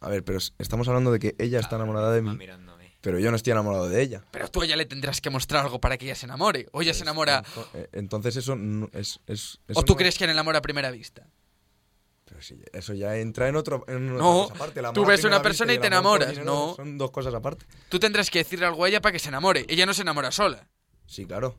A 0.00 0.08
ver, 0.08 0.24
pero 0.24 0.38
estamos 0.58 0.88
hablando 0.88 1.12
de 1.12 1.18
que 1.18 1.34
ella 1.38 1.60
está 1.60 1.76
enamorada 1.76 2.10
de 2.12 2.22
mí, 2.22 2.34
mirándome. 2.36 2.90
pero 3.00 3.18
yo 3.18 3.30
no 3.30 3.36
estoy 3.36 3.50
enamorado 3.52 3.88
de 3.88 4.00
ella. 4.02 4.24
Pero 4.30 4.48
tú 4.48 4.62
a 4.62 4.64
ella 4.64 4.76
le 4.76 4.86
tendrás 4.86 5.20
que 5.20 5.30
mostrar 5.30 5.64
algo 5.64 5.78
para 5.80 5.98
que 5.98 6.06
ella 6.06 6.14
se 6.14 6.26
enamore. 6.26 6.66
O 6.72 6.80
ella 6.82 6.94
se 6.94 7.02
enamora. 7.02 7.42
Ento- 7.44 7.68
eh, 7.74 7.88
Entonces 7.92 8.36
eso 8.36 8.56
no 8.56 8.88
es... 8.92 9.20
es- 9.26 9.58
O 9.74 9.82
tú 9.84 9.92
no- 9.92 9.96
crees 9.98 10.16
que 10.18 10.24
enamora 10.24 10.58
a 10.58 10.62
primera 10.62 10.90
vista. 10.90 11.26
Pero 12.24 12.40
sí, 12.42 12.60
eso 12.72 12.94
ya 12.94 13.16
entra 13.16 13.48
en 13.48 13.56
otro... 13.56 13.84
En 13.88 14.06
otra 14.12 14.18
No, 14.22 14.42
cosa 14.44 14.54
aparte. 14.54 14.80
Amor 14.80 14.94
tú 14.94 15.04
ves 15.04 15.24
una 15.24 15.42
persona 15.42 15.74
y 15.74 15.78
te 15.78 15.88
enamoras, 15.88 16.38
no. 16.38 16.74
Son 16.76 16.96
dos 16.96 17.10
cosas 17.10 17.34
aparte. 17.34 17.66
Tú 17.88 17.98
tendrás 17.98 18.30
que 18.30 18.38
decirle 18.38 18.66
algo 18.66 18.84
a 18.84 18.88
ella 18.88 19.00
para 19.00 19.12
que 19.12 19.18
se 19.18 19.28
enamore. 19.28 19.64
Ella 19.68 19.84
no 19.84 19.92
se 19.94 20.02
enamora 20.02 20.30
sola. 20.30 20.68
Sí, 21.06 21.26
claro. 21.26 21.56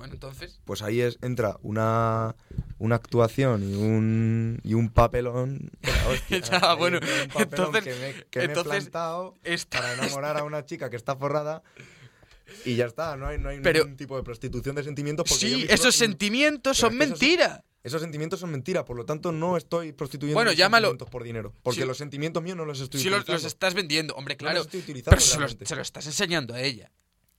Bueno, 0.00 0.14
entonces. 0.14 0.60
Pues 0.64 0.80
ahí 0.80 1.02
es, 1.02 1.18
entra 1.20 1.58
una, 1.62 2.34
una 2.78 2.94
actuación 2.96 3.62
y 3.62 3.74
un, 3.74 4.58
y 4.64 4.72
un 4.72 4.88
papelón. 4.88 5.70
hostia. 6.08 6.40
Ya, 6.50 6.72
bueno, 6.74 6.96
entra 6.96 7.22
un 7.22 7.28
papelón 7.28 7.66
entonces- 7.76 7.84
que 7.84 8.00
me, 8.00 8.24
que 8.30 8.38
me 8.38 8.44
he 8.44 8.48
entonces- 8.48 8.70
plantado 8.70 9.34
esta- 9.44 9.78
para 9.78 9.92
enamorar 9.94 10.38
a 10.38 10.44
una 10.44 10.64
chica 10.64 10.88
que 10.88 10.96
está 10.96 11.16
forrada 11.16 11.62
y 12.64 12.76
ya 12.76 12.86
está. 12.86 13.14
No 13.18 13.26
hay, 13.26 13.38
no 13.38 13.50
hay 13.50 13.60
Pero- 13.60 13.80
ningún 13.84 13.98
tipo 13.98 14.16
de 14.16 14.22
prostitución 14.22 14.74
de 14.74 14.84
sentimientos. 14.84 15.26
Porque 15.28 15.46
Sí, 15.46 15.66
esos 15.68 15.94
sentimientos 15.94 16.78
son 16.78 16.96
mentira. 16.96 17.62
Esos 17.82 18.00
sentimientos 18.00 18.40
son 18.40 18.50
mentira, 18.50 18.84
por 18.86 18.96
lo 18.96 19.04
tanto 19.06 19.32
no 19.32 19.56
estoy 19.58 19.92
prostituyendo 19.92 20.34
Bueno, 20.36 20.52
llámalo- 20.52 20.88
sentimientos 20.88 21.10
por 21.10 21.22
dinero. 21.24 21.54
Porque 21.62 21.80
Sí. 21.82 21.86
los 21.86 21.98
sentimientos 21.98 22.42
míos 22.42 22.56
no 22.56 22.64
los 22.64 22.80
estoy 22.80 23.00
Si 23.00 23.08
los, 23.10 23.20
utilizando. 23.20 23.42
los 23.42 23.44
estás 23.52 23.74
vendiendo, 23.74 24.14
hombre, 24.16 24.34
No 24.34 24.38
claro. 24.38 24.56
los 24.58 24.66
estoy 24.66 24.80
utilizando 24.80 25.10
pero 25.10 25.20
se 25.20 25.26
los, 25.28 25.38
realmente. 25.50 25.66
se 25.66 25.76
lo 25.76 25.82
estás 25.82 26.06
enseñando 26.06 26.54
a 26.54 26.60
ella. 26.62 26.90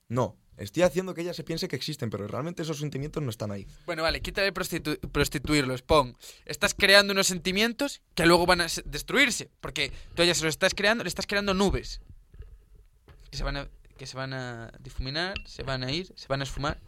No, 0.08 0.36
estoy 0.56 0.82
haciendo 0.82 1.14
que 1.14 1.22
ella 1.22 1.32
se 1.34 1.44
piense 1.44 1.68
que 1.68 1.76
existen, 1.76 2.10
pero 2.10 2.26
realmente 2.26 2.62
esos 2.62 2.78
sentimientos 2.78 3.22
no 3.22 3.30
están 3.30 3.50
ahí. 3.50 3.66
Bueno, 3.86 4.02
vale, 4.02 4.20
quítale 4.20 4.52
prostitu- 4.52 4.98
prostituirlos. 5.10 5.82
Pon, 5.82 6.16
estás 6.44 6.74
creando 6.74 7.12
unos 7.12 7.26
sentimientos 7.26 8.02
que 8.14 8.26
luego 8.26 8.44
van 8.46 8.60
a 8.60 8.68
se- 8.68 8.82
destruirse. 8.84 9.50
Porque 9.60 9.90
tú 10.14 10.22
a 10.22 10.24
ella 10.24 10.34
se 10.34 10.44
los 10.44 10.54
estás 10.54 10.74
creando, 10.74 11.04
le 11.04 11.08
estás 11.08 11.26
creando 11.26 11.54
nubes. 11.54 12.00
Que 13.30 13.36
se 13.38 13.44
van 13.44 13.56
a, 13.56 13.68
que 13.96 14.06
se 14.06 14.16
van 14.16 14.34
a 14.34 14.70
difuminar, 14.80 15.34
se 15.46 15.62
van 15.62 15.82
a 15.84 15.90
ir, 15.90 16.12
se 16.16 16.26
van 16.28 16.40
a 16.40 16.44
esfumar. 16.44 16.78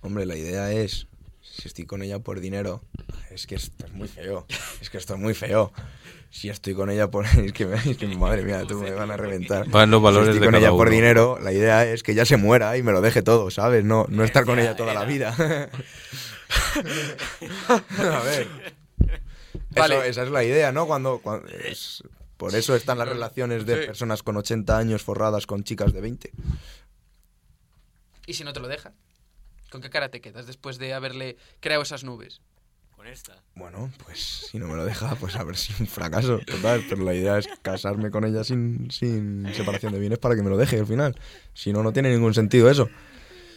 Hombre, 0.00 0.26
la 0.26 0.36
idea 0.36 0.72
es, 0.72 1.06
si 1.42 1.68
estoy 1.68 1.84
con 1.86 2.02
ella 2.02 2.18
por 2.20 2.40
dinero, 2.40 2.82
es 3.30 3.46
que 3.46 3.56
esto 3.56 3.84
es 3.86 3.92
muy 3.92 4.08
feo. 4.08 4.46
Es 4.80 4.88
que 4.90 4.98
esto 4.98 5.14
es 5.14 5.20
muy 5.20 5.34
feo. 5.34 5.72
Si 6.30 6.48
estoy 6.48 6.72
con 6.74 6.88
ella 6.88 7.10
por... 7.10 7.26
Es 7.36 7.52
que, 7.52 7.64
es 7.84 7.96
que 7.98 8.06
madre 8.16 8.42
mía, 8.42 8.64
tú 8.66 8.78
me 8.78 8.90
van 8.92 9.10
a 9.10 9.16
reventar. 9.18 9.68
Van 9.68 9.90
los 9.90 10.00
valores 10.00 10.28
si 10.28 10.30
estoy 10.32 10.40
de 10.40 10.46
con 10.46 10.52
cada 10.54 10.66
ella 10.66 10.70
por 10.76 10.86
uno. 10.88 10.96
dinero, 10.96 11.38
la 11.42 11.52
idea 11.52 11.84
es 11.84 12.02
que 12.02 12.12
ella 12.12 12.24
se 12.24 12.36
muera 12.38 12.76
y 12.78 12.82
me 12.82 12.92
lo 12.92 13.00
deje 13.02 13.22
todo, 13.22 13.50
¿sabes? 13.50 13.84
No, 13.84 14.06
no 14.08 14.24
estar 14.24 14.44
con 14.46 14.58
ella 14.58 14.74
toda 14.76 14.94
la 14.94 15.04
vida. 15.04 15.34
a 17.98 18.20
ver. 18.24 18.48
Vale. 19.70 19.94
Eso- 19.96 20.04
esa 20.04 20.22
es 20.22 20.30
la 20.30 20.44
idea, 20.44 20.72
¿no? 20.72 20.86
Cuando... 20.86 21.18
cuando- 21.18 21.48
es- 21.48 22.02
por 22.36 22.54
eso 22.56 22.74
están 22.74 22.98
las 22.98 23.06
relaciones 23.08 23.66
de 23.66 23.76
personas 23.86 24.22
con 24.24 24.36
80 24.36 24.76
años 24.76 25.02
forradas 25.02 25.46
con 25.46 25.62
chicas 25.62 25.92
de 25.92 26.00
20. 26.00 26.32
¿Y 28.26 28.34
si 28.34 28.42
no 28.42 28.52
te 28.52 28.58
lo 28.58 28.66
deja? 28.66 28.92
¿Con 29.72 29.80
qué 29.80 29.90
cara 29.90 30.10
te 30.10 30.20
quedas 30.20 30.46
después 30.46 30.78
de 30.78 30.92
haberle 30.94 31.36
creado 31.60 31.82
esas 31.82 32.04
nubes? 32.04 32.40
Con 32.94 33.06
esta. 33.06 33.42
Bueno, 33.56 33.90
pues 34.04 34.18
si 34.50 34.58
no 34.58 34.68
me 34.68 34.76
lo 34.76 34.84
deja, 34.84 35.16
pues 35.16 35.34
a 35.34 35.42
ver 35.42 35.56
si 35.56 35.72
un 35.80 35.88
fracaso 35.88 36.38
total. 36.40 36.84
Pero 36.88 37.02
la 37.02 37.14
idea 37.14 37.38
es 37.38 37.48
casarme 37.62 38.10
con 38.10 38.24
ella 38.24 38.44
sin, 38.44 38.90
sin 38.90 39.52
separación 39.54 39.92
de 39.92 39.98
bienes 39.98 40.18
para 40.20 40.36
que 40.36 40.42
me 40.42 40.50
lo 40.50 40.56
deje 40.56 40.78
al 40.78 40.86
final. 40.86 41.18
Si 41.54 41.72
no, 41.72 41.82
no 41.82 41.92
tiene 41.92 42.10
ningún 42.12 42.34
sentido 42.34 42.70
eso. 42.70 42.88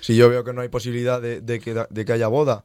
Si 0.01 0.15
yo 0.15 0.30
veo 0.30 0.43
que 0.43 0.54
no 0.54 0.62
hay 0.62 0.69
posibilidad 0.69 1.21
de, 1.21 1.41
de 1.41 1.60
que, 1.60 1.73
da- 1.73 1.88
de 1.91 2.06
que 2.06 2.13
haya 2.13 2.28
boda 2.28 2.63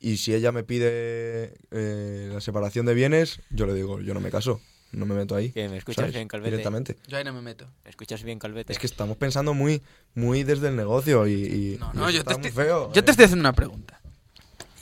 y 0.00 0.16
si 0.16 0.32
ella 0.34 0.50
me 0.50 0.64
pide 0.64 1.54
eh, 1.70 2.30
la 2.32 2.40
separación 2.40 2.86
de 2.86 2.94
bienes, 2.94 3.40
yo 3.50 3.66
le 3.66 3.74
digo, 3.74 4.00
yo 4.00 4.14
no 4.14 4.20
me 4.20 4.30
caso, 4.30 4.60
no 4.92 5.06
me 5.06 5.14
meto 5.14 5.34
ahí. 5.36 5.50
¿Qué, 5.52 5.68
me 5.68 5.76
escuchas 5.76 6.02
¿sabes? 6.02 6.14
bien, 6.14 6.28
Calvete? 6.28 6.50
Directamente. 6.50 6.96
Yo 7.06 7.16
ahí 7.16 7.24
no 7.24 7.32
me 7.32 7.40
meto. 7.42 7.66
¿Me 7.84 7.90
escuchas 7.90 8.22
bien, 8.22 8.38
Calvete? 8.38 8.72
Es 8.72 8.78
que 8.78 8.86
estamos 8.86 9.16
pensando 9.16 9.54
muy, 9.54 9.82
muy 10.14 10.42
desde 10.44 10.68
el 10.68 10.76
negocio 10.76 11.26
y, 11.26 11.32
y- 11.32 11.76
No, 11.78 11.90
y 11.94 11.96
no, 11.96 12.10
yo 12.10 12.24
te, 12.24 12.32
estoy, 12.34 12.50
feo. 12.50 12.92
yo 12.92 13.04
te 13.04 13.10
eh. 13.10 13.12
estoy 13.12 13.24
haciendo 13.26 13.42
una 13.42 13.52
pregunta. 13.52 14.00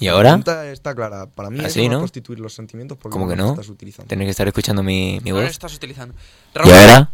¿Y 0.01 0.07
La 0.07 0.13
ahora? 0.13 0.29
pregunta 0.31 0.71
está 0.71 0.95
clara. 0.95 1.27
Para 1.27 1.51
mí 1.51 1.59
¿Así, 1.65 1.81
eso 1.85 1.91
no, 1.91 1.99
constituir 2.01 2.39
los 2.41 2.55
sentimientos 2.55 2.97
porque 2.97 3.13
¿Cómo 3.15 3.29
que 3.29 3.35
no? 3.37 3.51
estás 3.51 3.69
utilizando. 3.69 4.09
Tener 4.09 4.27
que 4.27 4.31
estar 4.31 4.47
escuchando 4.47 4.83
mi, 4.83 5.19
mi 5.25 5.31
No 5.31 5.37
lo 5.37 5.43
voz. 5.43 5.51
estás 5.51 5.75
utilizando. 5.75 6.15
¿Y 6.55 6.59
Raúl, 6.59 6.73
ahora? 6.73 7.11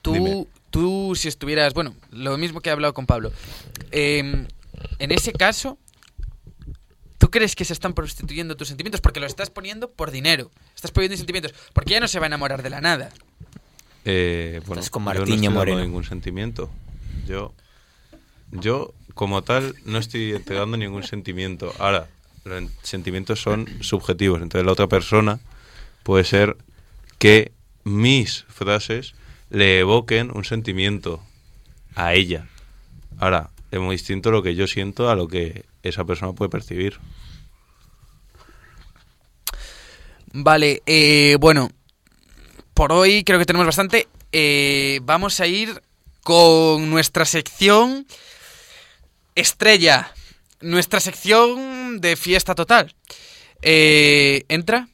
tú, 0.00 0.14
Dime. 0.14 0.46
tú 0.70 1.12
si 1.14 1.28
estuvieras, 1.28 1.74
bueno, 1.74 1.94
lo 2.10 2.36
mismo 2.38 2.60
que 2.60 2.70
he 2.70 2.72
hablado 2.72 2.94
con 2.94 3.06
Pablo, 3.06 3.32
eh, 3.90 4.46
en 4.98 5.12
ese 5.12 5.32
caso, 5.32 5.78
¿tú 7.22 7.30
crees 7.30 7.54
que 7.54 7.64
se 7.64 7.72
están 7.72 7.94
prostituyendo 7.94 8.56
tus 8.56 8.66
sentimientos? 8.66 9.00
Porque 9.00 9.20
los 9.20 9.28
estás 9.30 9.48
poniendo 9.48 9.88
por 9.92 10.10
dinero. 10.10 10.50
Estás 10.74 10.90
poniendo 10.90 11.16
sentimientos. 11.16 11.54
Porque 11.72 11.92
ella 11.92 12.00
no 12.00 12.08
se 12.08 12.18
va 12.18 12.24
a 12.24 12.26
enamorar 12.26 12.64
de 12.64 12.70
la 12.70 12.80
nada. 12.80 13.10
Eh, 14.04 14.60
bueno, 14.66 14.80
Estás 14.80 14.90
con 14.90 15.02
yo 15.04 15.10
no 15.12 15.18
Martiño 15.20 15.34
estoy 15.36 15.46
dando 15.46 15.60
Moreno. 15.60 15.80
ningún 15.80 16.02
sentimiento. 16.04 16.68
Yo, 17.28 17.54
yo, 18.50 18.92
como 19.14 19.42
tal, 19.42 19.76
no 19.84 19.98
estoy 19.98 20.32
entregando 20.32 20.76
ningún 20.76 21.04
sentimiento. 21.04 21.72
Ahora, 21.78 22.08
los 22.44 22.58
en- 22.58 22.70
sentimientos 22.82 23.40
son 23.40 23.68
subjetivos. 23.82 24.42
Entonces, 24.42 24.66
la 24.66 24.72
otra 24.72 24.88
persona 24.88 25.38
puede 26.02 26.24
ser 26.24 26.56
que 27.18 27.52
mis 27.84 28.44
frases 28.48 29.14
le 29.50 29.78
evoquen 29.78 30.36
un 30.36 30.44
sentimiento 30.44 31.22
a 31.94 32.14
ella. 32.14 32.48
Ahora, 33.18 33.50
es 33.70 33.78
muy 33.78 33.94
distinto 33.94 34.32
lo 34.32 34.42
que 34.42 34.56
yo 34.56 34.66
siento 34.66 35.08
a 35.08 35.14
lo 35.14 35.28
que 35.28 35.64
esa 35.82 36.04
persona 36.04 36.32
puede 36.32 36.50
percibir. 36.50 36.98
Vale, 40.32 40.82
eh, 40.86 41.36
bueno, 41.38 41.70
por 42.74 42.92
hoy 42.92 43.22
creo 43.24 43.38
que 43.38 43.44
tenemos 43.44 43.66
bastante. 43.66 44.08
Eh, 44.32 45.00
vamos 45.02 45.40
a 45.40 45.46
ir 45.46 45.82
con 46.22 46.88
nuestra 46.90 47.24
sección 47.24 48.06
estrella, 49.34 50.12
nuestra 50.60 51.00
sección 51.00 52.00
de 52.00 52.16
fiesta 52.16 52.54
total. 52.54 52.94
Eh, 53.60 54.44
Entra. 54.48 54.88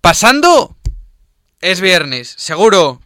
Pasando. 0.00 0.76
Es 1.60 1.80
viernes, 1.80 2.34
seguro. 2.38 3.00